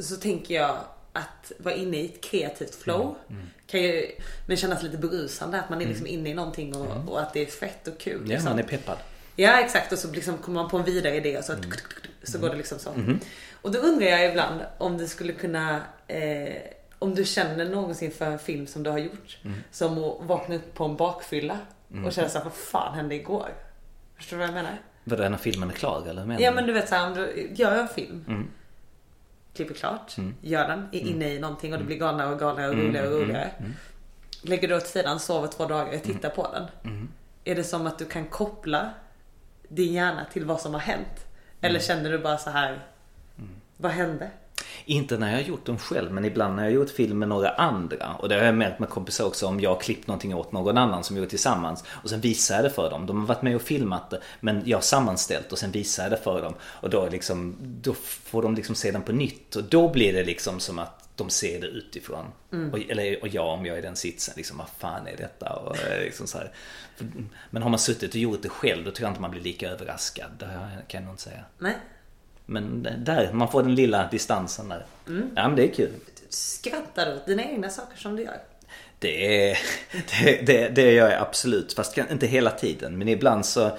[0.00, 0.76] Så tänker jag
[1.12, 3.42] att vara inne i ett kreativt flow Mm.
[3.66, 4.06] kan ju
[4.46, 5.60] men kännas lite berusande.
[5.60, 8.16] Att man är liksom inne i någonting och, och att det är fett och kul.
[8.16, 8.26] Mm.
[8.26, 8.50] Ja, liksom.
[8.50, 8.96] man är peppad.
[9.36, 11.70] Ja exakt och så liksom kommer man på en vidare idé och så, Mm.
[12.22, 12.90] så går det liksom så.
[12.90, 13.18] Mm-hmm.
[13.62, 16.54] Och då undrar jag ibland om du skulle kunna eh,
[16.98, 19.56] om du känner någonsin för en film som du har gjort Mm.
[19.70, 21.58] som att vakna upp på en bakfylla
[22.06, 23.48] och känna såhär, vad fan hände igår?
[24.18, 24.78] Förstår du vad jag menar?
[25.04, 26.24] Vadå, är när filmen är klar eller?
[26.24, 28.48] Menar Ja men du vet såhär, om du gör en film, Mm.
[29.54, 32.74] klipper klart, gör den, är inne i någonting och det blir galnare och galnare och
[32.74, 33.50] Mm, roligare och roligare.
[34.42, 36.64] Lägger du åt sidan, sover två dagar och tittar på den.
[36.92, 37.08] Mm.
[37.44, 38.90] Är det som att du kan koppla
[39.68, 41.26] din hjärna till vad som har hänt?
[41.60, 42.86] Eller känner du bara så här
[43.76, 44.30] vad hände?
[44.84, 47.28] Inte när jag har gjort dem själv men ibland när jag har gjort film med
[47.28, 48.14] några andra.
[48.18, 50.78] Och det har jag märkt med kompisar också om jag har klippt någonting åt någon
[50.78, 51.84] annan som vi gjort tillsammans.
[51.88, 53.06] Och sen visar jag det för dem.
[53.06, 56.12] De har varit med och filmat det men jag har sammanställt och sen visar jag
[56.12, 56.54] det för dem.
[56.62, 59.56] Och då, liksom, då får de liksom se den på nytt.
[59.56, 62.26] Och då blir det liksom som att de ser det utifrån.
[62.72, 65.52] Och, eller, och jag om jag är i den sitsen, liksom vad fan är detta?
[65.52, 66.52] Och, eh, liksom så här.
[67.50, 69.70] Men har man suttit och gjort det själv då tror jag inte man blir lika
[69.70, 70.30] överraskad.
[70.38, 70.46] Det
[70.88, 71.44] kan jag nog inte säga.
[71.58, 71.76] Nej?
[72.50, 74.86] Men där, man får den lilla distansen där.
[75.34, 75.92] Ja men det är kul.
[76.28, 78.38] Skrattar du åt dina egna saker som du gör?
[78.98, 79.56] Det,
[80.22, 81.72] det, det, det gör jag absolut.
[81.72, 82.98] Fast inte hela tiden.
[82.98, 83.78] Men ibland så,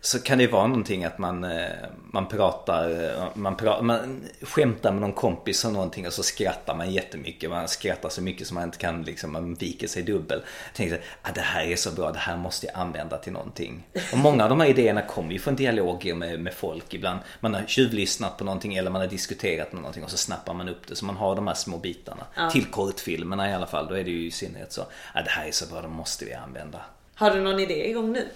[0.00, 1.68] så kan det ju vara någonting att man, eh,
[2.12, 6.74] man pratar, eh, man, pratar, man skämtar med någon kompis om någonting och så skrattar
[6.74, 7.50] man jättemycket.
[7.50, 10.42] Man skrattar så mycket som man inte kan, liksom, man viker sig dubbel.
[10.66, 13.86] Jag tänkte, ah, det här är så bra, det här måste jag använda till någonting.
[14.12, 17.20] Och många av de här idéerna kommer ju från dialoger med, med folk ibland.
[17.40, 20.68] Man har tjuvlyssnat på någonting eller man har diskuterat med någonting och så snappar man
[20.68, 20.96] upp det.
[20.96, 22.26] Så man har de här små bitarna.
[22.52, 24.82] Till kortfilmerna i alla fall, då är det ju i synnerhet så,
[25.14, 26.80] ah, det här är så bra, det måste vi använda.
[27.14, 28.28] Har du någon idé igång nu?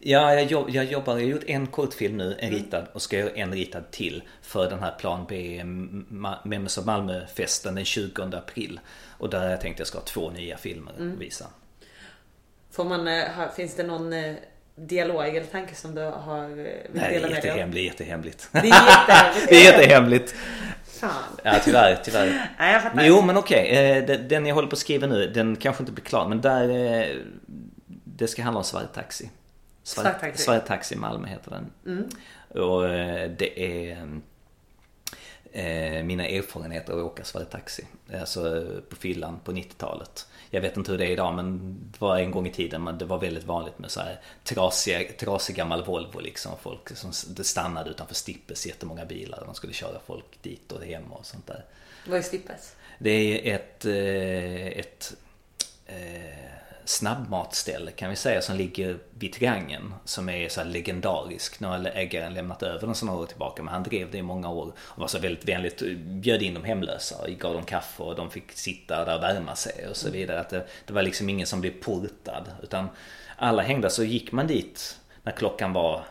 [0.00, 3.18] Ja, jag, jobb, jag jobbar, jag har gjort en kortfilm nu, en ritad och ska
[3.18, 5.62] göra en ritad till för den här Plan B
[6.44, 8.80] Memes of Malmö-festen den 20 april.
[9.18, 11.46] Och där har jag tänkt att jag ska ha två nya filmer att visa.
[12.70, 13.24] Får man, eh,
[13.56, 14.34] finns det någon eh,
[14.76, 17.56] dialog eller tanke som du har eh, vill Nej, dela det är med dig av?
[17.58, 18.48] jättehemligt, jättehemligt.
[18.52, 19.48] Det är jättehemligt.
[19.48, 20.34] det är jättehemligt.
[20.86, 21.10] Fan.
[21.42, 22.50] Ja, tyvärr, tyvärr.
[22.58, 23.04] Nej, jag fattar.
[23.04, 23.68] Jo, men okej.
[23.70, 26.28] eh, den- jag håller på att skriva nu, den kanske inte blir klar.
[26.28, 27.22] Men där...
[28.04, 29.30] Det ska handla om Svart Taxi.
[29.84, 30.42] Svart Taxi.
[30.42, 32.10] Svart Taxi Malmö heter den.
[32.62, 34.08] Och eh, det är
[35.52, 37.86] eh, mina erfarenheter av att åka Svart Taxi.
[38.20, 40.26] Alltså eh, på fyllan på 90-talet.
[40.50, 42.98] Jag vet inte hur det är idag men det var en gång i tiden men
[42.98, 46.52] det var väldigt vanligt med så här trasig, trasig gammal Volvo liksom.
[46.62, 47.12] Folk som
[47.44, 49.42] stannade utanför Stippes jättemånga bilar.
[49.46, 51.64] De skulle köra folk dit och hem och sånt där.
[52.08, 52.76] Vad är Stippes?
[52.98, 55.14] Det är ett, eh, ett
[55.86, 56.53] eh,
[56.84, 59.94] snabbmatställe kan vi säga som ligger vid Triangeln.
[60.04, 61.60] Som är så legendarisk.
[61.60, 64.50] Nu har ägaren lämnat över den några år tillbaka men han drev det i många
[64.50, 64.72] år.
[64.78, 68.30] Och var så väldigt vänligt, bjöd in de hemlösa och gav dem kaffe och de
[68.30, 70.40] fick sitta där och värma sig och så vidare.
[70.40, 72.44] Att det, det var liksom ingen som blev portad.
[72.62, 72.88] Utan
[73.36, 76.04] alla hängde, så gick man dit när klockan var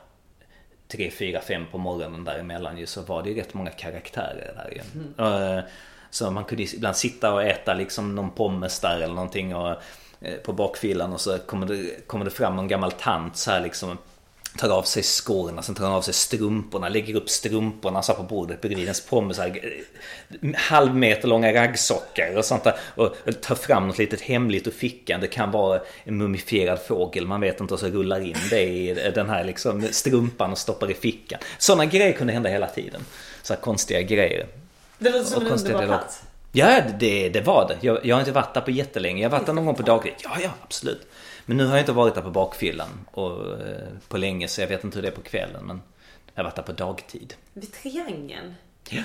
[0.88, 4.72] 3, 4, 5 på morgonen däremellan ju så var det ju rätt många karaktärer där
[4.72, 5.26] ju.
[5.26, 5.64] Eh,
[6.10, 9.76] Så man kunde ibland sitta och äta liksom någon pommes där eller någonting och,
[10.44, 13.98] på bakfyllan och så kommer det, kommer det fram en gammal tant så här liksom
[14.58, 18.24] Tar av sig skorna, sen tar hon av sig strumporna, lägger upp strumporna så på
[18.24, 19.60] bordet bredvid ens så här,
[20.42, 22.76] eh, Halv meter långa raggsockar och sånt där.
[22.96, 25.22] Och tar fram något litet hemligt ur fickan.
[25.22, 27.74] Det kan vara en mumifierad fågel, man vet inte.
[27.74, 31.40] Och så rullar in det i den här liksom strumpan och stoppar i fickan.
[31.58, 33.02] Sådana grejer kunde hända hela tiden.
[33.42, 34.48] Så konstiga grejer.
[34.98, 36.22] Det låter som en underbar plats.
[36.56, 37.78] Ja, det, det var det.
[37.82, 39.22] Jag, jag har inte varit där på jättelänge.
[39.24, 40.14] Jag har varit där någon gång på dagtid.
[40.24, 41.08] Ja, ja, absolut.
[41.46, 44.68] Men nu har jag inte varit där på bakfyllan och, eh, på länge så jag
[44.68, 45.64] vet inte hur det är på kvällen.
[45.66, 45.82] Men
[46.34, 47.34] jag har varit där på dagtid.
[47.54, 48.56] Vid Triangeln?
[48.90, 49.02] Ja.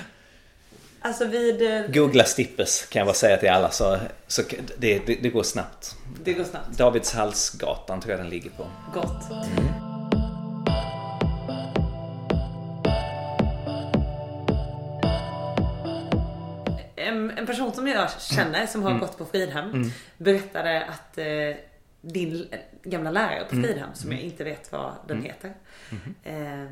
[1.01, 1.61] Alltså vid...
[1.61, 4.41] eh, Googla Stippes kan jag bara säga till alla så, så
[4.77, 5.95] det, det, det går snabbt.
[6.23, 6.77] Det går snabbt.
[6.77, 8.65] Davidshalsgatan tror jag den ligger på.
[8.93, 9.23] Gott.
[17.09, 21.25] En, en person som jag känner som har gått på Fridhem berättade att eh,
[22.01, 22.47] din
[22.83, 25.53] gamla lärare på Fridhem, som jag inte vet vad den heter,
[26.23, 26.65] eh,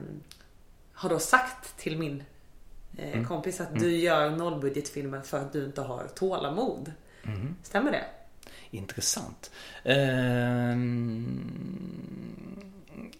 [0.93, 2.23] har då sagt till min
[2.97, 6.91] eh, kompis att du gör nollbudgetfilmer för att du inte har tålamod.
[7.63, 8.03] Stämmer det?
[8.71, 9.51] Intressant.
[9.83, 11.49] Ehm,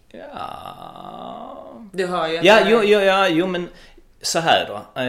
[0.08, 1.80] ja...
[1.92, 3.68] Du hör ju att Ja, jo, jo, ja, jo men
[4.22, 5.00] så här då.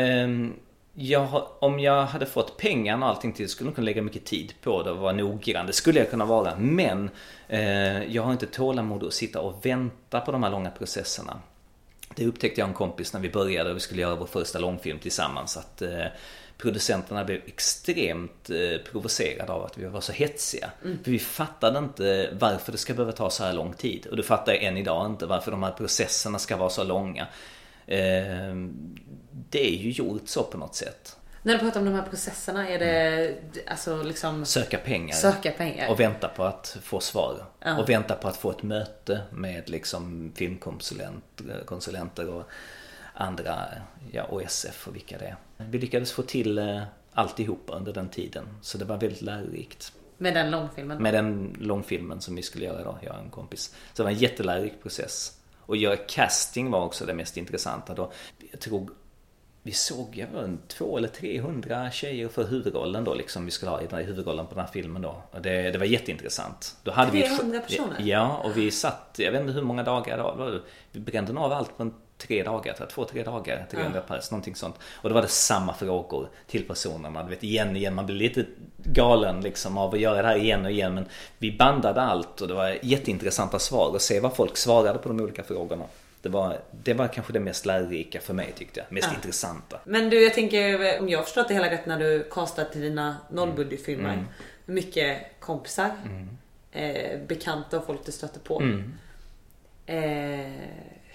[0.93, 4.53] Jag, om jag hade fått pengarna och allting till skulle jag kunna lägga mycket tid
[4.61, 5.65] på det och vara noggrann.
[5.65, 6.55] Det skulle jag kunna vara.
[6.55, 7.09] Men
[7.47, 11.41] eh, jag har inte tålamod att sitta och vänta på de här långa processerna.
[12.15, 14.99] Det upptäckte jag en kompis när vi började och vi skulle göra vår första långfilm
[14.99, 15.57] tillsammans.
[15.57, 16.05] Att eh,
[16.57, 20.71] producenterna blev extremt eh, provocerade av att vi var så hetsiga.
[21.03, 24.05] För vi fattade inte varför det ska behöva ta så här lång tid.
[24.05, 27.27] Och det fattar jag än idag inte varför de här processerna ska vara så långa.
[29.31, 31.15] Det är ju gjort så på något sätt.
[31.43, 33.35] När du pratar om de här processerna, är det
[33.67, 35.15] alltså liksom Söka pengar.
[35.15, 35.89] söka pengar?
[35.89, 37.45] Och vänta på att få svar.
[37.59, 37.79] Ja.
[37.79, 42.43] Och vänta på att få ett möte med liksom filmkonsulenter och
[43.13, 43.65] andra,
[44.11, 45.35] ja OSF och vilka det är.
[45.57, 46.81] Vi lyckades få till eh,
[47.13, 48.45] alltihopa under den tiden.
[48.61, 49.93] Så det var väldigt lärorikt.
[50.17, 51.03] Med den långfilmen?
[51.03, 53.75] Med den långfilmen som vi skulle göra då, jag och en kompis.
[53.93, 55.37] Så det var en jättelärorik process.
[55.59, 58.11] Och göra casting var också det mest intressanta då.
[58.51, 58.89] Jag tror
[59.63, 64.03] vi såg inte, två eller 300 tjejer för huvudrollen då liksom vi skulle ha i
[64.03, 65.23] huvudrollen på den här filmen då.
[65.31, 66.75] Och det, det var jätteintressant.
[66.83, 67.95] Då hade vi 300 personer?
[67.99, 70.61] Ja, och vi satt, jag vet inte hur många dagar det var.
[70.91, 72.89] Vi brände nog av allt på en tre dagar, tror jag.
[72.89, 74.75] två, tre dagar, 300 pers, någonting sånt.
[74.93, 77.23] Och då var det samma frågor till personerna.
[77.23, 78.45] Du vet, igen igen, man blir lite
[78.77, 80.95] galen liksom av att göra det här igen och igen.
[80.95, 81.05] Men
[81.37, 85.19] vi bandade allt och det var jätteintressanta svar och se vad folk svarade på de
[85.19, 85.85] olika frågorna.
[86.21, 88.91] Det var, det var kanske det mest lärorika för mig tyckte jag.
[88.91, 89.15] Mest Ja.
[89.15, 89.79] intressanta.
[89.83, 93.17] Men du, jag tänker om jag förstått det hela rätt när du castar till dina
[93.31, 94.13] nollbudgetfilmer.
[94.13, 94.25] Mm.
[94.65, 95.91] Mycket kompisar,
[96.71, 98.61] eh, bekanta och folk du stöter på.
[98.61, 98.93] Mm.
[99.85, 100.51] Eh,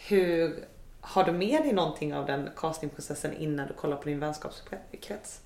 [0.08, 0.64] hur
[1.06, 5.40] Har du med dig någonting av den castingprocessen innan du kollar på din vänskapskrets?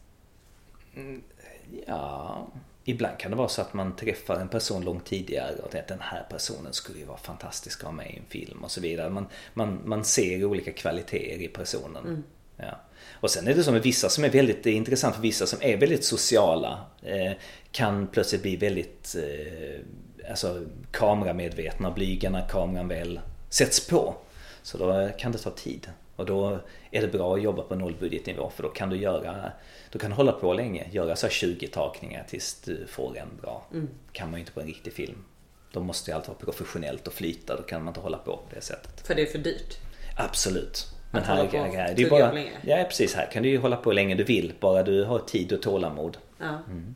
[1.86, 2.46] Ja,
[2.90, 5.88] ibland kan det vara så att man träffar en person långt tidigare och tänker att
[5.88, 8.80] den här personen skulle ju vara fantastisk att ha med i en film och så
[8.80, 9.10] vidare.
[9.10, 12.24] Man, man, man ser olika kvaliteter i personen.
[12.56, 12.80] Ja.
[13.20, 15.76] Och sen är det så med vissa som är väldigt intressant för vissa som är
[15.76, 17.32] väldigt sociala eh,
[17.70, 24.14] kan plötsligt bli väldigt eh, alltså, kameramedvetna och blyga när kameran väl sätts på.
[24.62, 25.88] Så då kan det ta tid.
[26.18, 26.58] Och då
[26.90, 29.52] är det bra att jobba på nollbudgetnivå för då kan du göra
[29.90, 33.66] då kan du hålla på länge, göra så 20 takningar tills du får en bra.
[33.72, 33.88] Mm.
[34.12, 35.24] kan man ju inte på en riktig film.
[35.72, 38.54] Då måste ju allt vara professionellt och flyta, då kan man inte hålla på på
[38.54, 39.06] det sättet.
[39.06, 39.76] För det är för dyrt?
[40.16, 40.86] Absolut.
[41.10, 43.92] Men här, här, här det är bara, ja precis, här kan du ju hålla på
[43.92, 46.18] länge du vill, bara du har tid och tålamod.
[46.38, 46.58] Ja.
[46.66, 46.94] Mm.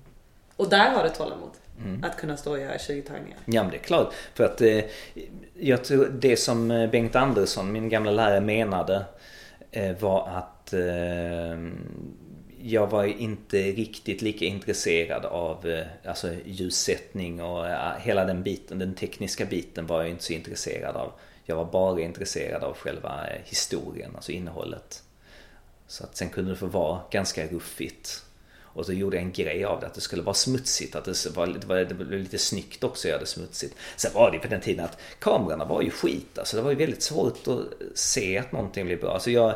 [0.63, 1.51] Och där har du tålamod?
[1.79, 2.05] Mm.
[2.05, 3.39] Att kunna stå och göra 20 tagningar?
[3.45, 4.15] Ja men det är klart.
[4.35, 4.81] För att eh,
[5.55, 9.05] jag tror det som eh, Bengt Andersson, min gamla lärare, menade
[9.71, 10.81] eh, var att eh,
[12.63, 17.67] jag var inte riktigt lika intresserad av eh, alltså, ljussättning och
[18.01, 21.13] hela den biten, den tekniska biten var jag inte så intresserad av.
[21.45, 25.03] Jag var bara intresserad av själva eh, historien, alltså innehållet.
[25.87, 28.25] Så att sen kunde det få vara ganska ruffigt.
[28.75, 30.97] Och så gjorde jag en grej av det, att det skulle vara smutsigt.
[30.97, 33.75] Att det, var, det, var, det blev lite snyggt också att göra det smutsigt.
[33.97, 36.39] Sen var det på den tiden att kamerorna var ju skit.
[36.39, 39.15] Alltså det var ju väldigt svårt att se att någonting blev bra.
[39.15, 39.55] Alltså jag,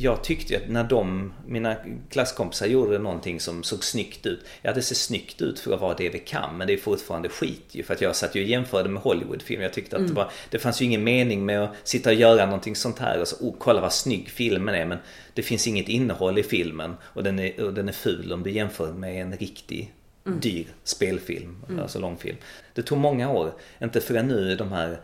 [0.00, 1.76] jag tyckte att när de, mina
[2.10, 4.40] klasskompisar gjorde någonting som såg snyggt ut.
[4.62, 7.28] Ja det ser snyggt ut för att vara det vi kan men det är fortfarande
[7.28, 7.82] skit ju.
[7.82, 9.62] För att jag satt ju och jämförde med Hollywoodfilm.
[9.62, 10.14] Jag tyckte att mm.
[10.14, 13.20] det, var, det fanns ju ingen mening med att sitta och göra någonting sånt här
[13.20, 14.86] och så, oh, kolla vad snygg filmen är.
[14.86, 14.98] Men
[15.34, 18.50] det finns inget innehåll i filmen och den är, och den är ful om du
[18.50, 19.92] jämför med en riktig
[20.26, 20.40] mm.
[20.40, 21.82] dyr spelfilm, mm.
[21.82, 22.36] alltså långfilm.
[22.74, 24.98] Det tog många år, inte förrän nu de här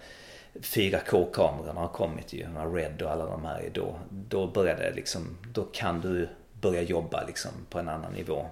[0.54, 3.70] 4K-kamerorna har kommit ju, Red och alla de här.
[3.72, 6.28] Då, då började liksom, då kan du
[6.60, 8.46] börja jobba liksom på en annan nivå.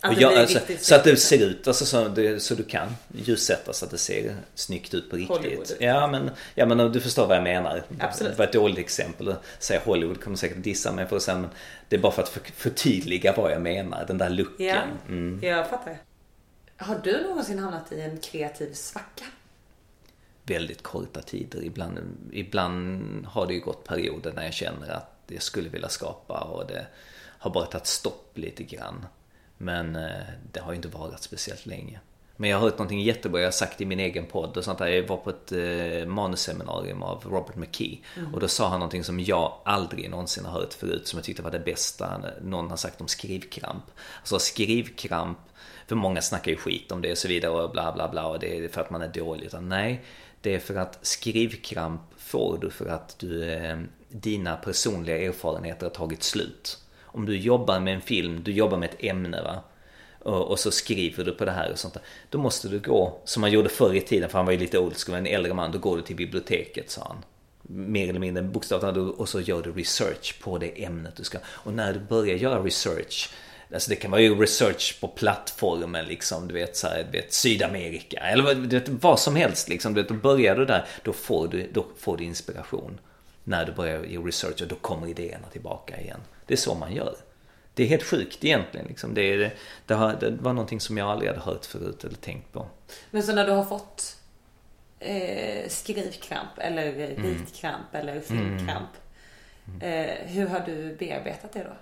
[0.00, 3.72] Att jag, alltså, så att det ser ut alltså, så, det, så du kan ljussätta
[3.72, 5.36] så att det ser snyggt ut på riktigt.
[5.36, 5.72] Hollywood.
[5.78, 7.82] Ja men, ja men du förstår vad jag menar.
[7.98, 8.32] Absolut.
[8.32, 11.46] Det var ett dåligt exempel att säga Hollywood kommer säkert dissa mig för sen.
[11.88, 14.04] Det är bara för att för, förtydliga vad jag menar.
[14.06, 14.66] Den där luckan.
[14.66, 15.40] Ja, mm.
[15.42, 15.98] jag fattar.
[16.76, 19.24] Har du någonsin hamnat i en kreativ svacka?
[20.48, 21.64] Väldigt korta tider.
[21.64, 21.98] Ibland,
[22.32, 26.66] ibland har det ju gått perioder när jag känner att jag skulle vilja skapa och
[26.66, 26.86] det
[27.38, 29.06] har bara tagit stopp lite grann.
[29.58, 30.10] Men eh,
[30.52, 32.00] det har ju inte varit speciellt länge.
[32.40, 34.78] Men jag har hört någonting jättebra jag har sagt i min egen podd och sånt
[34.78, 34.86] där.
[34.86, 37.98] Jag var på ett eh, manusseminarium av Robert McKee.
[38.16, 38.34] Mm.
[38.34, 41.42] Och då sa han någonting som jag aldrig någonsin har hört förut som jag tyckte
[41.42, 43.84] var det bästa någon har sagt om skrivkramp.
[44.18, 45.38] Alltså skrivkramp,
[45.86, 48.38] för många snackar ju skit om det och så vidare och bla bla bla och
[48.38, 49.46] det är för att man är dålig.
[49.46, 50.04] Utan nej,
[50.40, 55.90] det är för att skrivkramp får du för att du, eh, dina personliga erfarenheter har
[55.90, 56.78] tagit slut.
[57.02, 59.62] Om du jobbar med en film, du jobbar med ett ämne va.
[60.18, 62.02] Och, och så skriver du på det här och sånt där.
[62.30, 64.78] Då måste du gå, som man gjorde förr i tiden, för han var ju lite
[64.78, 67.24] old school, en äldre man, då går du till biblioteket sa han.
[67.62, 71.38] Mer eller mindre bokstavligt och så gör du research på det ämnet du ska.
[71.46, 73.30] Och när du börjar göra research
[73.72, 77.32] Alltså det kan vara ju research på plattformen liksom, du vet, så här, du vet
[77.32, 79.94] Sydamerika eller du vet, vad som helst liksom.
[79.94, 83.00] Du vet, då börjar du där, då får du, då får du inspiration.
[83.44, 86.20] När du börjar göra research och då kommer idéerna tillbaka igen.
[86.46, 87.14] Det är så man gör.
[87.74, 88.86] Det är helt sjukt egentligen.
[88.86, 89.14] Liksom.
[89.14, 89.54] Det, är,
[89.86, 92.66] det, har, det var någonting som jag aldrig hade hört förut eller tänkt på.
[93.10, 94.16] Men så när du har fått
[95.00, 98.08] eh, skrivkramp eller ritkramp mm.
[98.08, 98.90] eller filmkramp.
[99.66, 99.80] Mm.
[99.80, 101.76] Eh, hur har du bearbetat det då?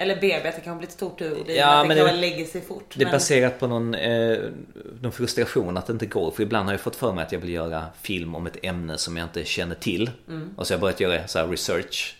[0.00, 2.94] Eller bearbeta kanske blir ett stort ord ja, men det, det lägger sig fort.
[2.96, 3.12] Det är men...
[3.12, 4.38] baserat på någon, eh,
[5.00, 6.30] någon frustration att det inte går.
[6.30, 8.98] För ibland har jag fått för mig att jag vill göra film om ett ämne
[8.98, 10.10] som jag inte känner till.
[10.28, 10.54] Mm.
[10.56, 12.16] Och så har jag börjat göra så research.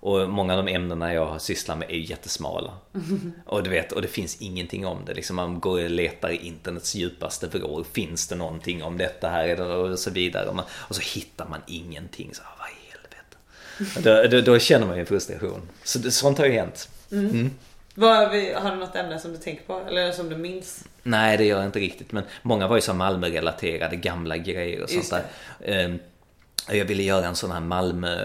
[0.00, 2.72] Och många av de ämnena jag har sysslat med är jättesmala.
[2.94, 3.32] Mm.
[3.46, 5.14] Och du vet, och det finns ingenting om det.
[5.14, 7.84] Liksom man går och letar i internets djupaste vrår.
[7.92, 9.60] Finns det någonting om detta här?
[9.60, 10.48] Och så vidare.
[10.48, 12.34] Och, man, och så hittar man ingenting.
[12.34, 12.75] Så, vad i helvete?
[13.96, 15.68] Då, då, då, känner man ju frustration.
[15.84, 16.88] Så sånt har ju hänt.
[17.12, 17.30] Mm.
[17.30, 17.50] Mm.
[17.94, 19.80] Vad, har du något ämne som du tänker på?
[19.88, 20.84] Eller som du minns?
[21.02, 22.12] Nej, det gör jag inte riktigt.
[22.12, 25.22] Men många var ju så Malmö-relaterade, gamla grejer och sånt där.
[25.64, 25.98] Ehm,
[26.70, 28.16] jag ville göra en sån här Malmö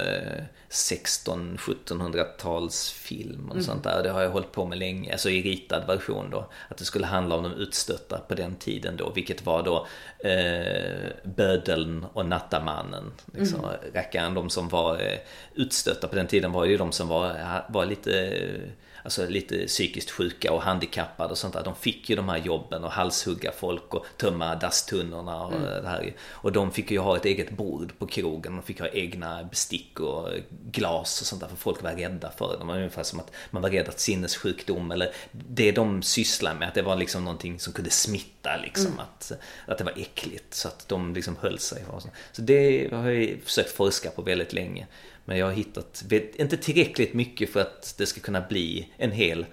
[0.72, 3.64] 16-1700-talsfilm och mm.
[3.64, 4.04] sånt där.
[4.04, 6.50] Det har jag hållit på med länge, alltså i ritad version då.
[6.70, 9.88] Att det skulle handla om de utstötta på den tiden då, vilket var då
[10.30, 13.12] eh, bödeln och nattamannen.
[13.34, 13.72] Liksom, mm.
[13.94, 15.18] Rackaren, de som var eh,
[15.56, 18.62] utstötta på den tiden var ju de som var, var lite eh,
[19.04, 21.64] alltså lite psykiskt sjuka och handikappade och sånt där.
[21.64, 25.84] De fick ju de här jobben och halshugga folk och tömma dasstunnorna och mm.
[25.84, 26.14] det här.
[26.30, 28.56] Och de fick ju ha ett eget bord på krogen.
[28.56, 30.30] De fick ha egna bestick och
[30.72, 32.58] glas och sånt där för folk var rädda för.
[32.60, 36.68] Det var ungefär som att man var rädd att sinnessjukdom eller det de sysslar med,
[36.68, 38.88] att det var liksom någonting som kunde smitta liksom.
[38.88, 39.00] Mm.
[39.00, 39.32] Att,
[39.66, 40.54] att det var äckligt.
[40.54, 41.86] Så att de liksom höll sig.
[42.32, 44.88] Så det har jag försökt forska på väldigt länge.
[45.26, 46.04] Men jag har hittat,
[46.36, 49.46] inte tillräckligt mycket för att det ska kunna bli en hel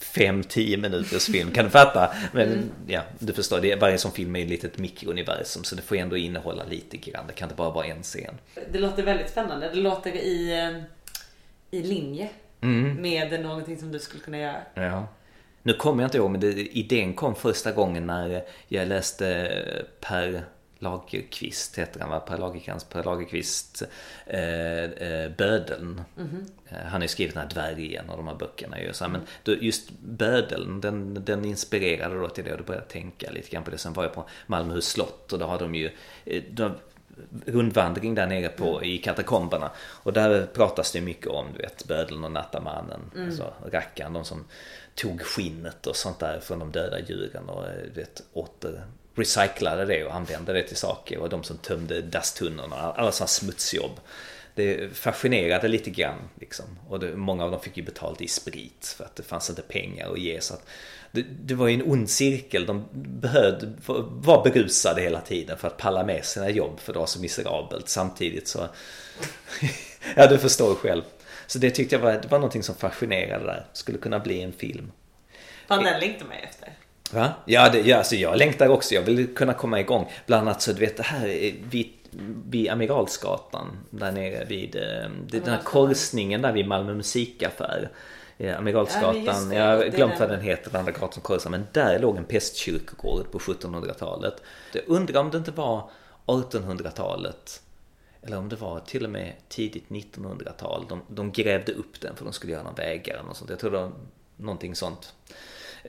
[0.00, 1.50] 5-10 minuters film.
[1.50, 2.12] Kan du fatta?
[2.32, 2.70] Men mm.
[2.86, 3.60] ja, du förstår.
[3.60, 7.26] Det, varje sån film är ett litet mikrouniversum så det får ändå innehålla lite grann.
[7.26, 8.34] Det kan inte bara vara en scen.
[8.72, 9.68] Det låter väldigt spännande.
[9.68, 10.82] Det låter i, eh,
[11.78, 12.28] i linje
[12.60, 13.02] mm.
[13.02, 14.62] med någonting som du skulle kunna göra.
[14.74, 15.08] Ja.
[15.62, 19.50] Nu kommer jag inte ihåg men det, idén kom första gången när jag läste
[20.00, 20.44] Per
[20.78, 22.20] Lagerqvist heter han va?
[22.20, 23.82] Per Lagerkrans, Per Lagerqvist
[24.26, 26.02] eh, eh, Bödeln.
[26.16, 26.44] Mm -hmm.
[26.84, 28.92] Han har ju skrivit den här Dvärgen och de här böckerna ju.
[28.92, 32.92] Så, men då, just Bödeln, den, den inspirerade då till det och då började jag
[32.92, 33.78] tänka lite grann på det.
[33.78, 35.90] Sen var jag på Malmöhus slott och då har de ju
[36.24, 36.72] eh, de,
[37.46, 38.84] rundvandring där nere på, mm.
[38.84, 39.70] i katakomberna.
[39.78, 43.00] Och där pratas det mycket om, du vet, bödeln och nattamannen.
[43.14, 43.26] Mm.
[43.26, 44.44] Alltså rackaren, de som
[44.94, 48.84] tog skinnet och sånt där från de döda djuren och eh, du vet, åter
[49.18, 54.00] recyclade det och använde det till saker och de som tömde dasstunnorna, alla sådana smutsjobb.
[54.54, 56.64] Det fascinerade lite grann liksom.
[56.88, 59.62] Och det, många av dem fick ju betalt i sprit för att det fanns inte
[59.62, 60.40] pengar att ge.
[60.40, 60.66] Så att
[61.10, 62.66] det, det var ju en ond cirkel.
[62.66, 63.72] De behövde
[64.08, 67.88] vara berusade hela tiden för att palla med sina jobb för det var så miserabelt.
[67.88, 68.68] Samtidigt så...
[70.16, 71.02] ja, du förstår själv.
[71.46, 73.66] Så det tyckte jag var, det var någonting som fascinerade där.
[73.72, 74.92] Skulle kunna bli en film.
[75.68, 76.72] Fan, den längtar man efter.
[77.12, 77.32] Va?
[77.44, 78.94] Ja, det, ja alltså jag längtar också.
[78.94, 80.10] Jag vill kunna komma igång.
[80.26, 81.92] Bland annat så du vet det här vid,
[82.48, 83.66] vid Amiralsgatan.
[83.90, 87.90] Där nere vid eh, den här korsningen där vid Malmö musikaffär.
[88.58, 91.50] Amiralsgatan, ja, jag har glömt vad den heter, den andra gatan som korsar.
[91.50, 94.42] Men där låg en pestkyrkogård på 1700-talet.
[94.72, 95.90] Jag undrar om det inte var
[96.26, 97.62] 1800-talet.
[98.22, 100.86] Eller om det var till och med tidigt 1900-tal.
[100.88, 103.50] De, de grävde upp den för de skulle göra någon väg eller något sånt.
[103.50, 103.92] Jag tror det var
[104.36, 105.14] någonting sånt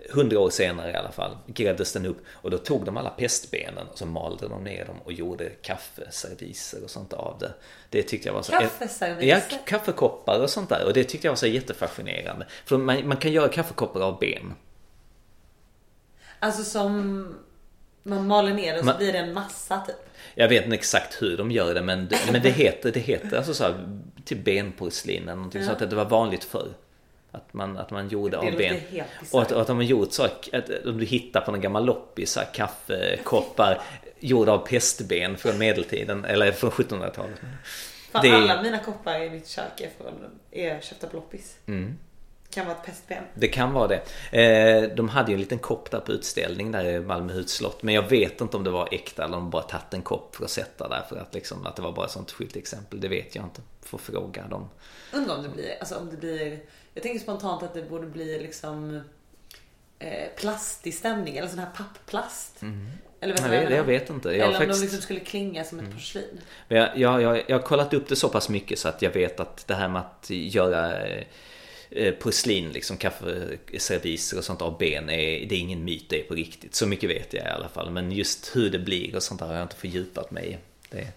[0.09, 3.87] hundra år senare i alla fall grävdes den upp och då tog de alla pestbenen
[3.91, 7.53] och så malde de ner dem och gjorde kaffeserviser och sånt av det.
[7.89, 8.51] Det tyckte jag var så...
[8.51, 9.27] Kaffeserviser?
[9.27, 12.45] Ja, kaffekoppar och sånt där och det tyckte jag var så jättefascinerande.
[12.65, 14.53] För man, man kan göra kaffekoppar av ben.
[16.39, 17.25] Alltså som
[18.03, 19.95] man maler ner det och så blir det en massa typ?
[20.35, 23.37] Jag vet inte exakt hur de gör det men, det, men det heter, det heter
[23.37, 25.67] alltså så här, typ benporslin eller någonting ja.
[25.67, 26.69] så att det var vanligt förr.
[27.31, 28.81] Att man, att man gjorde av ben.
[29.31, 30.49] Och att, att de har gjort så att
[30.85, 33.81] om du hittar på en gammal loppis kaffekoppar
[34.19, 37.39] gjorda av pestben från medeltiden eller från 1700-talet.
[38.11, 38.31] Fan, det...
[38.31, 40.13] Alla mina koppar i mitt kök är, från,
[40.51, 41.57] är köpta på loppis.
[41.65, 41.97] Mm.
[42.49, 43.23] Kan vara ett pestben.
[43.33, 44.01] Det kan vara det.
[44.41, 47.83] Eh, de hade ju en liten kopp där på utställning där i Malmöhus slott.
[47.83, 50.35] Men jag vet inte om det var äkta eller om de bara tagit en kopp
[50.35, 51.01] för att sätta där.
[51.09, 52.99] För att, liksom, att det var bara ett sånt exempel.
[52.99, 53.61] Det vet jag inte.
[53.81, 54.69] Får fråga dem.
[55.13, 56.59] Undrar om det blir, alltså om det blir
[56.99, 59.01] jag tänker spontant att det borde bli liksom
[59.99, 62.61] eh, plastig stämning eller sån här pappplast.
[62.61, 62.87] Mm.
[63.19, 64.29] Eller vet Nej, jag, jag vet inte.
[64.29, 64.79] Jag eller om faktiskt...
[64.79, 65.97] de liksom skulle klinga som ett mm.
[65.97, 66.41] porslin.
[66.67, 69.39] Jag, jag, jag, jag har kollat upp det så pass mycket så att jag vet
[69.39, 71.07] att det här med att göra
[71.89, 76.23] eh, porslin, liksom kaffeserviser och sånt av ben, är, det är ingen myt, det är
[76.23, 76.75] på riktigt.
[76.75, 77.89] Så mycket vet jag i alla fall.
[77.89, 80.57] Men just hur det blir och sånt där har jag inte fördjupat mig i.
[80.89, 81.11] Det är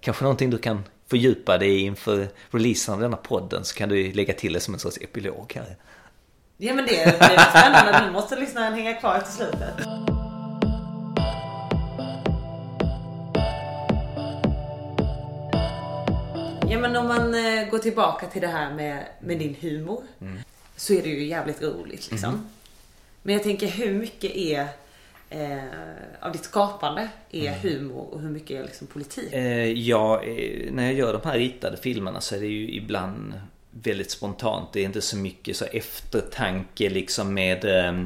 [0.00, 4.34] kanske någonting du kan fördjupa dig inför releasen av denna podden så kan du lägga
[4.34, 5.76] till det som en sorts epilog här.
[6.56, 8.06] Ja men det, är spännande.
[8.06, 9.74] Nu måste lyssnaren hänga kvar till slutet.
[16.70, 20.02] Ja men om man eh, går tillbaka till det här med, med din humor.
[20.20, 20.38] Mm.
[20.76, 22.30] Så är det ju jävligt roligt liksom.
[22.30, 22.48] Mm.
[23.22, 24.68] Men jag tänker hur mycket är
[25.32, 27.60] eh, av ditt skapande är mm.
[27.60, 29.32] humor och hur mycket är liksom politik?
[29.32, 33.40] Eh, ja, eh, när jag gör de här ritade filmerna så är det ju ibland
[33.70, 34.72] väldigt spontant.
[34.72, 38.04] Det är inte så mycket så eftertanke liksom med eh,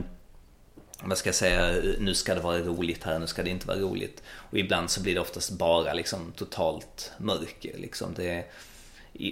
[1.03, 3.79] vad ska jag säga, nu ska det vara roligt här, nu ska det inte vara
[3.79, 4.23] roligt.
[4.51, 8.15] Och ibland så blir det oftast bara liksom totalt mörker liksom.
[8.17, 8.45] Det,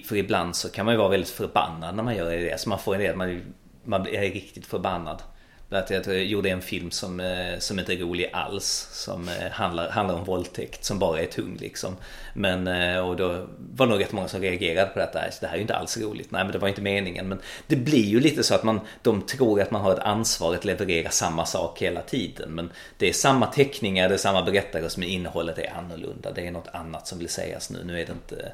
[0.04, 2.60] för ibland så kan man ju vara väldigt förbannad när man gör det.
[2.60, 5.22] Så man får en del, man, man är riktigt förbannad.
[5.70, 8.88] Att jag gjorde en film som, eh, som inte är rolig alls.
[8.92, 11.96] Som eh, handlar, handlar om våldtäkt som bara är tung liksom.
[12.34, 13.28] Men eh, och då
[13.74, 15.20] var det nog rätt många som reagerade på detta.
[15.20, 16.30] Alltså, det här är ju inte alls roligt.
[16.30, 17.28] Nej men det var inte meningen.
[17.28, 20.54] Men det blir ju lite så att man, de tror att man har ett ansvar
[20.54, 22.50] att leverera samma sak hela tiden.
[22.50, 26.32] Men det är samma teckningar, det är samma berättare men innehållet är annorlunda.
[26.32, 27.84] Det är något annat som vill sägas nu.
[27.84, 28.52] Nu är det inte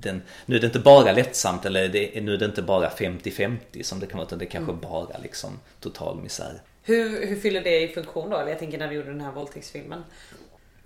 [0.00, 3.82] den, nu är det inte bara lättsamt eller det, nu är det inte bara 50-50
[3.82, 4.82] som det kan vara utan det kanske mm.
[4.82, 6.62] bara liksom total misär.
[6.82, 8.36] Hur, hur fyller det i funktion då?
[8.36, 10.02] Eller jag tänker när du gjorde den här våldtäktsfilmen.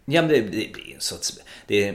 [0.05, 1.95] Ja men det, det, det är en sorts, det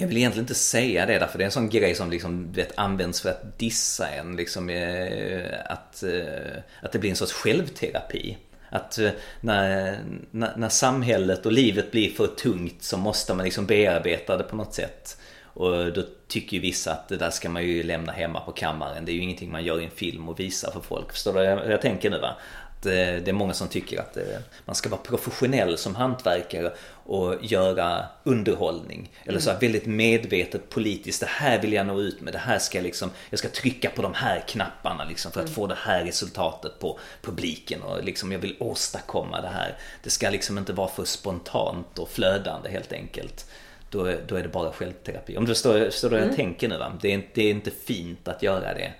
[0.00, 2.72] jag vill egentligen inte säga det därför det är en sån grej som liksom, vet,
[2.74, 4.36] används för att dissa en.
[4.36, 8.36] Liksom, eh, att, eh, att det blir en sorts självterapi.
[8.70, 9.98] Att eh, när,
[10.30, 14.56] när, när samhället och livet blir för tungt så måste man liksom bearbeta det på
[14.56, 15.18] något sätt.
[15.58, 19.04] Och då tycker ju vissa att det där ska man ju lämna hemma på kammaren.
[19.04, 21.12] Det är ju ingenting man gör i en film och visar för folk.
[21.12, 22.36] Förstår du vad jag tänker nu va?
[22.84, 24.22] Eh, det är många som tycker att eh,
[24.64, 26.72] man ska vara professionell som hantverkare
[27.04, 29.10] och göra underhållning.
[29.24, 32.58] Eller så här väldigt medvetet politiskt, det här vill jag nå ut med, det här
[32.58, 35.78] ska jag liksom, jag ska trycka på de här knapparna liksom för att få det
[35.78, 39.76] här resultatet på publiken och liksom jag vill åstadkomma det här.
[40.02, 43.46] Det ska liksom inte vara för spontant och flödande helt enkelt.
[43.90, 45.36] Då, är, då är det bara självterapi.
[45.36, 46.92] Om du förstår, förstår vad jag tänker nu va?
[47.02, 48.92] Det är, det är inte fint att göra det.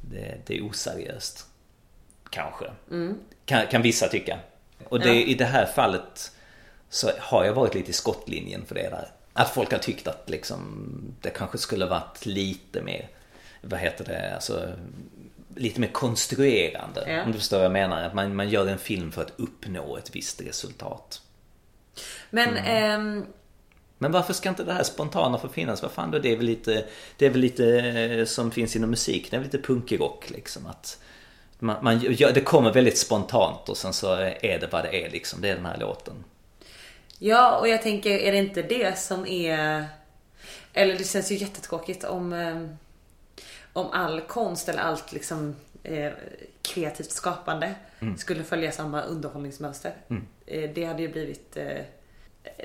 [0.00, 1.46] Det, det är oseriöst.
[2.30, 2.64] Kanske.
[3.44, 4.38] Kan, kan vissa tycka.
[4.84, 6.32] Och det, i det här fallet
[6.88, 9.08] så har jag varit lite i skottlinjen för det där.
[9.32, 10.88] Att folk har tyckt att liksom
[11.20, 13.08] det kanske skulle varit lite mer,
[13.60, 14.72] vad heter det, alltså
[15.56, 17.04] lite mer konstruerande.
[17.08, 17.22] Ja.
[17.22, 18.02] Om du förstår vad jag menar.
[18.02, 21.20] Att man, man gör en film för att uppnå ett visst resultat.
[22.30, 22.64] Men Mm.
[22.66, 23.26] ehm,
[23.98, 25.82] Men varför ska inte det här spontana få finnas?
[25.82, 26.18] Vad fan då?
[26.18, 26.84] Det är väl lite,
[27.16, 29.30] det är väl lite eh, som finns inom musik.
[29.30, 30.66] Det är väl lite punkrock liksom.
[30.66, 30.98] Att
[31.58, 35.10] man, man, gör- det kommer väldigt spontant och sen så är det vad det är
[35.10, 35.40] liksom.
[35.40, 36.24] Det är den här låten.
[37.18, 39.84] ja, och jag tänker, är det inte det som är...
[40.72, 42.76] Eller det känns ju jättetråkigt om, ehm,
[43.72, 46.12] om all konst eller allt liksom eh,
[46.62, 48.16] kreativt skapande Mm.
[48.16, 49.94] skulle följa samma underhållningsmönster.
[50.46, 51.78] Eh, det hade ju blivit eh,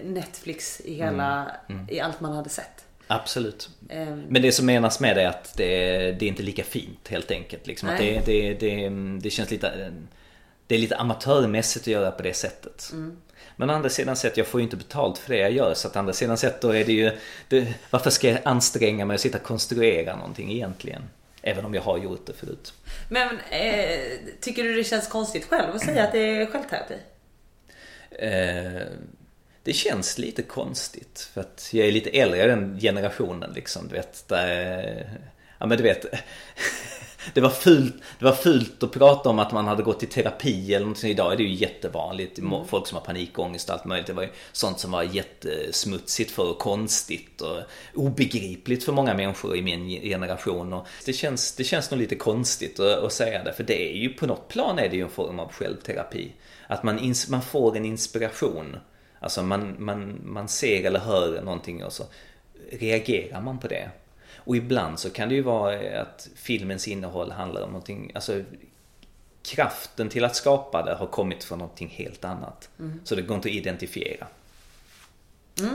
[0.03, 1.88] Netflix i hela, Mm.
[1.89, 2.86] i allt man hade sett.
[3.07, 3.69] Absolut.
[3.89, 6.63] Ehm, Men det som menas med det är att det, är- det är inte lika
[6.63, 7.67] fint helt enkelt.
[7.67, 7.89] Liksom.
[7.97, 8.89] Det, det, det,
[9.21, 9.91] det känns lite
[10.67, 12.91] Det är lite amatörmässigt att göra på det sättet.
[13.55, 15.73] Men å andra sidan sett, jag får ju inte betalt för det jag gör.
[15.73, 17.11] Så att å andra sidan sett då är det ju
[17.89, 21.01] Varför ska jag anstränga mig och sitta och konstruera någonting egentligen?
[21.41, 22.73] Även om jag har gjort det förut.
[23.09, 23.99] Men eh,
[24.41, 26.95] tycker du det känns konstigt själv att säga att det är självterapi?
[28.09, 28.82] Eh,
[29.64, 33.88] det känns lite konstigt för att jag är lite äldre i den generationen liksom.
[33.88, 35.20] Du vet, där,
[35.57, 36.05] ja men du vet.
[37.34, 40.74] Det var, fult, det var fult att prata om att man hade gått i terapi
[40.74, 41.12] eller någonting.
[41.12, 42.39] Idag är det ju jättevanligt.
[42.68, 44.07] Folk som har panikångest och allt möjligt.
[44.07, 47.57] Det var ju sånt som var jättesmutsigt för och konstigt och
[47.93, 50.74] obegripligt för många människor i min generation.
[50.74, 53.53] Och det, känns, det känns nog lite konstigt att, att säga det.
[53.53, 56.32] För det är ju på något plan är det ju en form av självterapi.
[56.68, 58.78] Att man, ins- man får en inspiration.
[59.20, 62.03] Alltså man, man, man ser eller hör någonting och så
[62.72, 63.89] reagerar man på det.
[64.36, 68.43] Och ibland så kan det ju vara att filmens innehåll handlar om någonting, alltså
[69.43, 72.70] kraften till att skapa det har kommit från någonting helt annat.
[73.03, 74.28] Så det går inte att identifiera.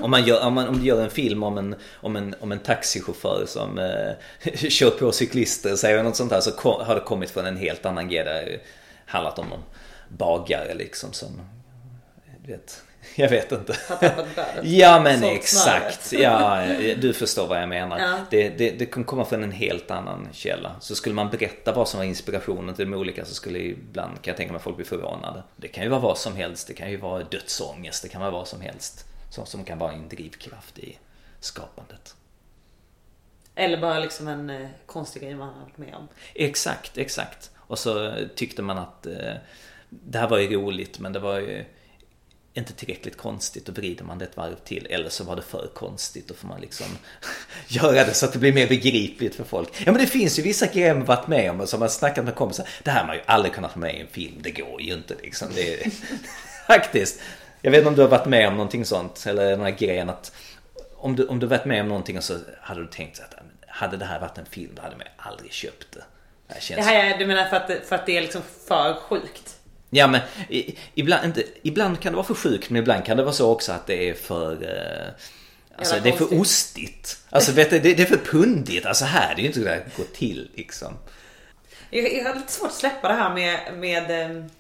[0.03, 2.53] Om, man gör, om, man, om du gör en film om en, om en, om
[2.53, 7.01] en taxichaufför som eh, kör på cyklister säger något sånt här så ko- har det
[7.01, 8.25] kommit från en helt annan grej.
[8.25, 8.61] Det
[9.07, 9.63] har handlat om någon
[10.09, 11.41] bagare liksom som,
[12.45, 12.83] du vet,
[13.17, 13.77] jag vet inte.
[13.89, 14.61] Har tappat brödet?
[14.65, 16.13] Ja men Sålt exakt.
[16.13, 17.99] Ja, du förstår vad jag menar.
[17.99, 18.19] Ja.
[18.31, 20.77] Det, det, det kan komma från en helt annan källa.
[20.81, 24.31] Så skulle man berätta vad som var inspirationen till de olika så skulle ibland, kan
[24.31, 25.43] jag tänka mig, folk bli förvånade.
[25.57, 26.67] Det kan ju vara vad som helst.
[26.67, 28.03] Det kan ju vara dödsångest.
[28.03, 29.07] Det kan vara vad som helst.
[29.31, 30.99] Som, som kan vara en drivkraft i
[31.41, 32.15] skapandet.
[33.55, 36.09] Eller bara liksom en eh, konstig grej man har varit med om.
[36.35, 37.51] Exakt, exakt.
[37.57, 39.35] Och så tyckte man att eh,
[39.89, 41.65] det här var ju roligt men det var ju
[42.55, 43.69] inte tillräckligt konstigt.
[43.69, 44.87] och vrider man det ett varv till.
[44.91, 46.29] Eller så var det för konstigt.
[46.29, 46.87] Då får man liksom
[47.69, 49.69] göra det så att det blir mer begripligt för folk.
[49.87, 52.25] Ja men det finns ju vissa grejer man varit med om och som man snackat
[52.25, 52.69] med kompisar.
[52.83, 54.37] Det här har man ju aldrig kunnat få med i en film.
[54.41, 55.49] Det går ju inte liksom.
[55.55, 55.91] Det är,
[56.67, 57.21] faktiskt.
[57.63, 59.25] Jag vet inte om du har varit med om någonting sånt.
[59.27, 60.33] Eller den här grejen att
[60.97, 63.35] om du, om du varit med om någonting och så hade du tänkt att
[63.67, 66.05] hade det här varit en film då hade man aldrig köpt det.
[66.47, 68.43] Det här känns Det här är, du menar för att, för att det är liksom
[68.67, 69.59] för sjukt?
[69.91, 73.23] Ja men i, ibland, inte, ibland kan det vara för sjukt men ibland kan det
[73.23, 75.13] vara så också att det är för eh,
[75.77, 77.19] Alltså det är för ostigt.
[77.31, 78.87] Alltså vet du, det, det är för pundigt.
[78.87, 80.95] Alltså här, det är ju inte så det går till liksom.
[81.91, 84.51] Jag, jag har lite svårt att släppa det här med, med ehm,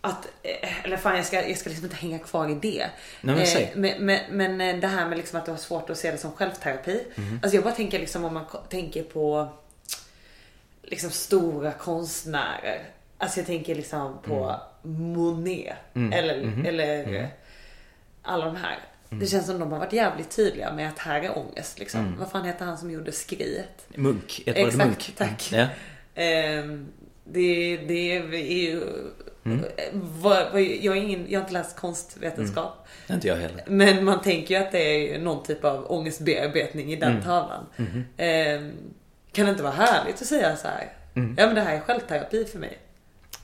[0.00, 2.90] att, eh, eller fan jag ska, jag ska liksom inte hänga kvar i det.
[3.20, 3.72] Nej, men säg.
[3.76, 6.18] men, men, men eh, det här med liksom att du har svårt att se det
[6.18, 7.04] som självterapi.
[7.14, 7.40] Mhm.
[7.42, 9.48] Alltså jag bara tänker liksom om man tänker på
[10.82, 12.82] liksom stora konstnärer.
[13.18, 15.12] Alltså jag tänker liksom på Mm.
[15.12, 15.74] Monet.
[16.12, 16.66] Eller, Mhm.
[16.66, 17.28] eller
[18.22, 18.78] alla de här.
[19.08, 21.78] Det känns som de har varit jävligt tydliga med att här är ångest.
[21.78, 22.00] Liksom.
[22.00, 22.18] Mm.
[22.18, 23.86] Vad fan heter han som gjorde Skriet?
[23.94, 25.12] Munk, Edvard Exakt, Munk.
[25.16, 25.52] tack.
[25.52, 25.66] Ja.
[26.14, 26.86] Ehm,
[27.24, 28.82] det, det är ju...
[29.44, 29.64] Mm.
[30.82, 32.86] Jag, är ingen, jag har inte läst konstvetenskap.
[33.10, 33.64] Inte jag heller.
[33.66, 37.22] Men man tänker ju att det är någon typ av ångestbearbetning i den Mm.
[37.22, 37.66] tavlan.
[38.16, 38.72] Ehm,
[39.32, 40.92] kan det inte vara härligt att säga så här?
[41.14, 41.34] Mm.
[41.38, 42.78] Ja men det här är självterapi för mig.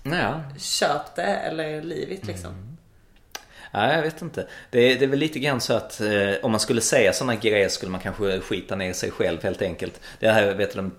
[0.03, 0.40] Ja.
[0.59, 2.50] Köp det eller livet liksom.
[2.53, 2.76] Mm.
[3.72, 4.46] Ja, jag vet inte.
[4.70, 7.68] Det, det är väl lite grann så att eh, om man skulle säga sådana grejer
[7.68, 10.00] skulle man kanske skita ner sig själv helt enkelt.
[10.18, 10.90] Det här vet du,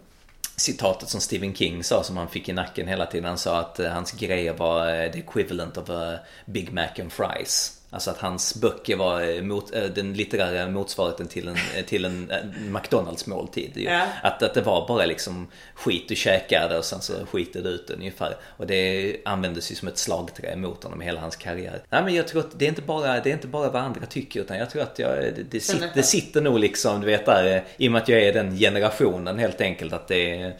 [0.56, 3.26] citatet som Stephen King sa som han fick i nacken hela tiden.
[3.26, 7.12] Han sa att eh, hans grejer var eh, the equivalent of a Big Mac and
[7.12, 7.80] fries.
[7.94, 12.32] Alltså att hans böcker var eh, mot, den litterära motsvarigheten till en, till en
[12.70, 13.72] McDonalds måltid.
[13.76, 14.08] Ja.
[14.24, 17.90] Att, att det var bara liksom skit du käkade och sen så skitade du ut
[17.90, 18.36] ungefär.
[18.58, 21.82] Och det användes ju som ett slagträ mot honom hela hans karriär.
[21.90, 24.06] Nej men jag tror att det är inte bara, det är inte bara vad andra
[24.06, 27.26] tycker utan jag tror att jag, det, det, sitter, det sitter nog liksom, du vet
[27.26, 30.54] där, i och med att jag är den generationen helt enkelt att det är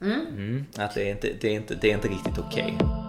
[0.00, 0.26] Mm.
[0.26, 2.76] Mm, att det är inte, det är inte, det är inte riktigt okej.
[2.80, 3.07] Okay.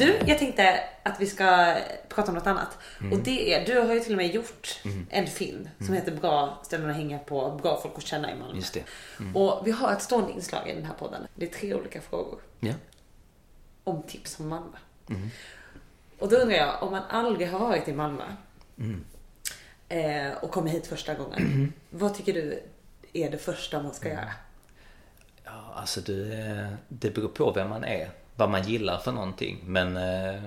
[0.00, 1.76] Du, jag tänkte att vi ska
[2.08, 2.78] prata om något annat.
[3.00, 3.12] Mm.
[3.12, 5.06] Och det är, du har ju till och med gjort mm.
[5.10, 5.96] en film som mm.
[5.96, 8.56] heter Bra ställen att hänga på, bra folk att känna i Malmö.
[8.56, 8.84] Just det.
[9.20, 9.36] Mm.
[9.36, 11.26] Och vi har ett stående inslag i den här podden.
[11.34, 12.40] Det är tre olika frågor.
[12.60, 12.72] Ja.
[13.84, 14.76] Om tips om Malmö.
[15.08, 15.30] Mm.
[16.18, 18.24] Och då undrar jag, om man aldrig har varit i Malmö
[18.78, 19.04] mm.
[19.88, 21.72] eh, och kommer hit första gången.
[21.90, 22.62] Vad tycker du
[23.12, 24.32] är det första man ska göra?
[25.44, 28.10] Ja, alltså det, det beror på vem man är
[28.40, 29.58] vad man gillar för någonting.
[29.64, 30.42] Men eh,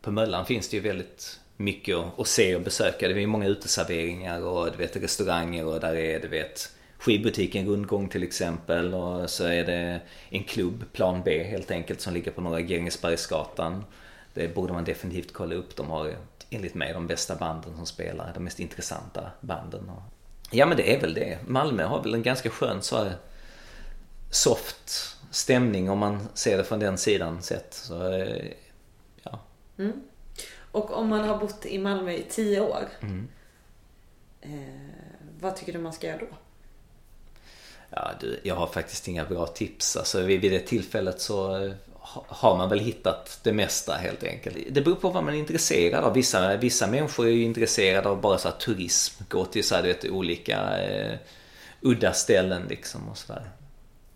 [0.00, 3.08] på Möllan finns det ju väldigt mycket att, se och besöka.
[3.08, 8.08] Det är många uteserveringar och du vet restauranger och där är du vet skivbutiken Rundgång
[8.08, 12.40] till exempel och så är det en klubb, Plan B helt enkelt, som ligger på
[12.40, 13.84] Norra Grängesbergsgatan.
[14.34, 15.76] Det borde man definitivt kolla upp.
[15.76, 16.14] De har
[16.50, 19.90] enligt mig de bästa banden som spelar, de mest intressanta banden.
[20.50, 21.38] Ja men det är väl det.
[21.46, 23.12] Malmö har väl en ganska skön så här
[24.30, 27.74] soft stämning om man ser det från den sidan sett.
[27.74, 28.52] Så, eh,
[29.22, 29.40] ja.
[29.78, 30.02] Mm.
[30.72, 32.88] Och om man har bott i Malmö i tio år.
[33.00, 33.28] Mm.
[34.40, 34.50] Eh,
[35.40, 36.26] vad tycker du man ska göra då?
[37.90, 39.96] Ja, du, jag har faktiskt inga bra tips.
[39.96, 41.72] Alltså, vid, vid det tillfället så
[42.26, 44.56] har man väl hittat det mesta helt enkelt.
[44.70, 46.14] Det beror på vad man är intresserad av.
[46.14, 49.24] Vissa, vissa människor är ju intresserade av bara så här, turism.
[49.28, 51.18] Gå till så här, vet, olika eh,
[51.80, 53.50] udda ställen liksom och sådär.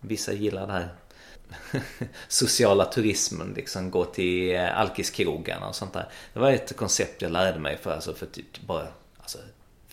[0.00, 0.88] Vissa gillar det här
[2.28, 6.08] sociala turismen, liksom gå till eh, alkiskrogarna och sånt där.
[6.32, 8.86] Det var ett koncept jag lärde mig för, alltså för typ bara
[9.18, 9.38] alltså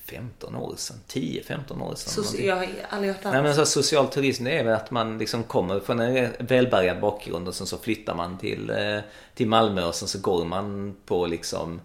[0.05, 2.23] 15 år sedan, 10-15 år sedan.
[2.23, 5.17] Soci jag har aldrig hört Nej men så social turism det är väl att man
[5.17, 8.99] liksom kommer från en välbärgad bakgrund och sen så flyttar man till, eh,
[9.33, 11.81] till Malmö och sen så går man på liksom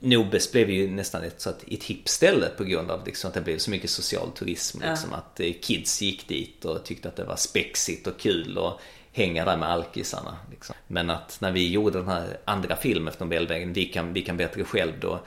[0.00, 3.34] Nobes blev ju nästan ett, så att, ett hipp ställe på grund av liksom, att
[3.34, 4.80] det blev så mycket social turism.
[4.82, 5.16] Liksom, ja.
[5.16, 8.80] Att eh, kids gick dit och tyckte att det var spexigt och kul och
[9.12, 10.36] hänga där med alkisarna.
[10.50, 10.74] Liksom.
[10.86, 14.36] Men att när vi gjorde den här andra filmen efter Nobelvägen, vi kan, vi kan
[14.36, 15.20] bättre själv, då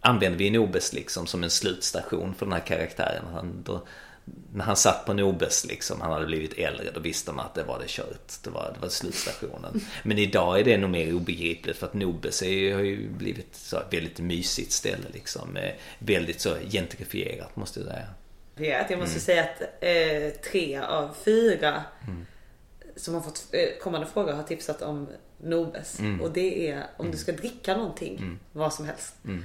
[0.00, 3.24] använde vi Nobes liksom som en slutstation för den här karaktären.
[3.32, 3.82] Han, då,
[4.52, 7.62] när han satt på Nobes liksom, han hade blivit äldre, då visste man att det
[7.62, 8.32] var det kört.
[8.44, 9.80] Det var, det var slutstationen.
[10.02, 13.76] Men idag är det nog mer obegripligt för att Nobes är, har ju blivit så
[13.76, 15.58] ett väldigt mysigt ställe liksom.
[15.98, 18.06] Väldigt så gentrifierat måste jag säga.
[18.88, 19.20] Jag måste mm.
[19.20, 22.26] säga att eh, tre av fyra mm.
[22.96, 25.08] som har fått eh, kommande frågor har tipsat om
[25.38, 25.98] Nobes.
[25.98, 26.20] Mm.
[26.20, 28.38] Och det är om du ska dricka någonting, mm.
[28.52, 29.14] vad som helst.
[29.24, 29.44] Mm.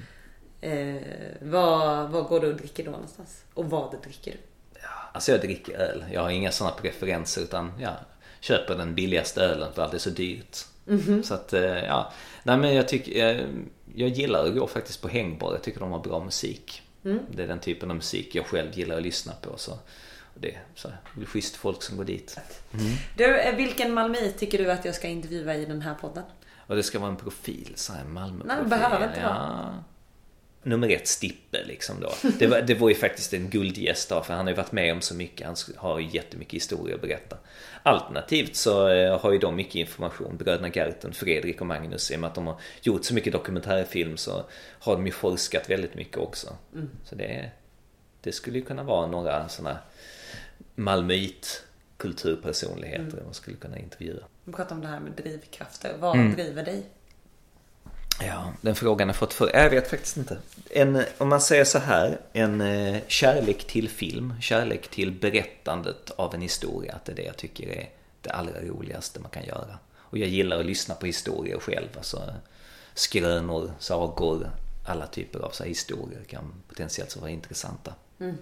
[0.62, 1.02] Eh,
[1.42, 3.44] vad, vad går du och dricker då någonstans?
[3.54, 4.38] Och vad dricker du?
[5.14, 6.06] Alltså jag dricker öl.
[6.12, 7.94] Jag har inga sådana preferenser utan jag
[8.40, 10.58] köper den billigaste ölen för att det är så dyrt.
[10.88, 11.24] Mm -hmm.
[11.24, 12.12] Så att eh, ja,
[12.44, 13.46] nej men jag tycker, jag,
[13.96, 15.54] jag gillar att gå faktiskt på hängbad.
[15.54, 16.82] Jag tycker de har bra musik.
[17.06, 17.20] Mm.
[17.32, 19.58] Det är den typen av musik jag själv gillar att lyssna på.
[19.58, 19.80] Så
[20.34, 22.40] det är så det är schysst folk som går dit.
[22.74, 22.86] Mm.
[23.18, 26.24] Du, eh, vilken malmöit tycker du att jag ska intervjua i den här podden?
[26.68, 28.48] Och det ska vara en profil, så här Malmö-profil.
[28.48, 29.74] Nej, det behöver inte vara.
[29.74, 29.84] Ja
[30.64, 32.14] nummer ett Stippe liksom då.
[32.40, 34.94] Det var, det var ju faktiskt en guldgäst då, för han har ju varit med
[34.94, 35.48] om så mycket.
[35.48, 37.38] Han har ju jättemycket historia att berätta.
[37.84, 42.12] Alternativt så eh, har ju de mycket information, bröderna Gerten, Fredrik och Magnus.
[42.12, 44.46] I och med att de har gjort så mycket dokumentärfilm så
[44.80, 46.56] har de ju forskat väldigt mycket också.
[46.74, 46.90] Mm.
[47.04, 47.52] Så det,
[48.22, 49.78] det skulle ju kunna vara några sådana
[50.76, 51.64] Malmöit
[51.98, 53.26] kulturpersonligheter mm.
[53.26, 54.24] man skulle kunna intervjua.
[54.44, 55.96] Vi pratar om det här med drivkrafter.
[56.00, 56.34] Vad mm.
[56.34, 56.84] driver dig?
[58.22, 59.56] Ja, den frågan har fått för...
[59.56, 60.38] Jag vet faktiskt inte.
[60.70, 66.36] En, om man säger så här, en eh, kärlek till film, kärlek till berättandet av
[66.36, 66.94] en historia.
[66.94, 67.90] Att det är det jag tycker är
[68.22, 69.80] det allra roligaste man kan göra.
[69.98, 71.88] Och jag gillar att lyssna på historier själv.
[71.98, 72.34] Alltså
[72.94, 74.52] skrönor, sagor,
[74.86, 77.94] alla typer av så historier kan potentiellt vara intressanta.
[78.20, 78.38] Mm.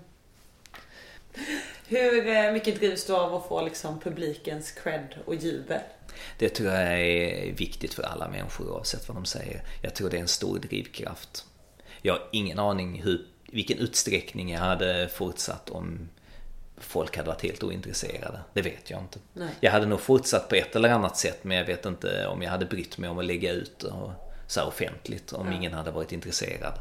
[1.91, 5.79] Hur eh, mycket drivs du av att få liksom publikens cred och jubel?
[6.37, 9.63] Det tror jag är viktigt för alla människor oavsett vad de säger.
[9.81, 11.45] Jag tror det är en stor drivkraft.
[12.01, 16.09] Jag har ingen aning hur, vilken utsträckning jag hade fortsatt om
[16.77, 18.39] folk hade varit helt ointresserade.
[18.53, 19.19] Det vet jag inte.
[19.33, 19.49] Nej.
[19.59, 22.51] Jag hade nog fortsatt på ett eller annat sätt men jag vet inte om jag
[22.51, 24.11] hade brytt mig om att lägga ut och,
[24.47, 26.73] så offentligt om ingen hade varit intresserad.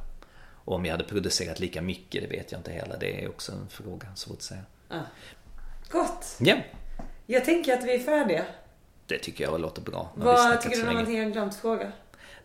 [0.65, 2.97] Och om jag hade producerat lika mycket, det vet jag inte heller.
[3.01, 4.65] Det är också en fråga, svårt att säga.
[5.91, 6.37] Gott!
[6.39, 6.57] Ja,
[7.27, 8.45] Jag tänker att vi är färdiga.
[9.07, 10.13] det tycker jag låter bra.
[10.17, 10.99] Nu har vi Vad snackat tycker du så om länge.
[11.01, 11.93] någonting jag glömt fråga?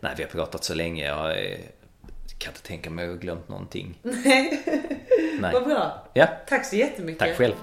[0.00, 1.04] Nej, vi har pratat så länge.
[1.06, 1.58] Jag eh,
[2.38, 3.98] kan inte tänka mig att jag har glömt någonting.
[4.02, 4.62] Nej.
[5.40, 5.52] Nej.
[5.52, 6.08] Vad bra.
[6.14, 7.18] Ja, Tack så jättemycket.
[7.18, 7.54] tack själv.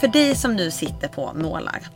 [0.00, 1.88] För dig som nu sitter på nålar.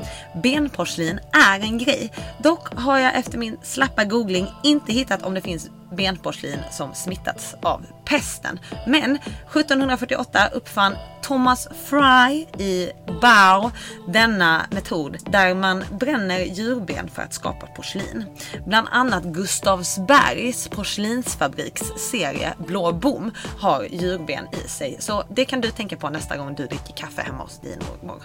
[0.43, 2.13] Benporslin är en grej.
[2.43, 7.55] Dock har jag efter min slappa googling inte hittat om det finns benporslin som smittats
[7.63, 8.61] av pesten.
[8.87, 13.71] Men 1748 uppfann Thomas Fry i Bau
[14.09, 18.25] denna metod där man bränner djurben för att skapa porslin.
[18.67, 23.31] Bland annat Gustavsbergs porslinsfabriks serie Blå bom
[23.61, 24.97] har djurben i sig.
[25.01, 28.23] Så det kan du tänka på nästa gång du dricker kaffe hemma hos din mormor.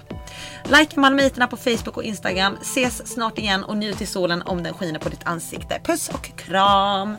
[0.64, 2.58] Like Malmöiterna på Facebook och Instagram.
[2.62, 5.80] Ses snart igen och njut i solen om den skiner på ditt ansikte.
[5.84, 7.18] Puss och kram!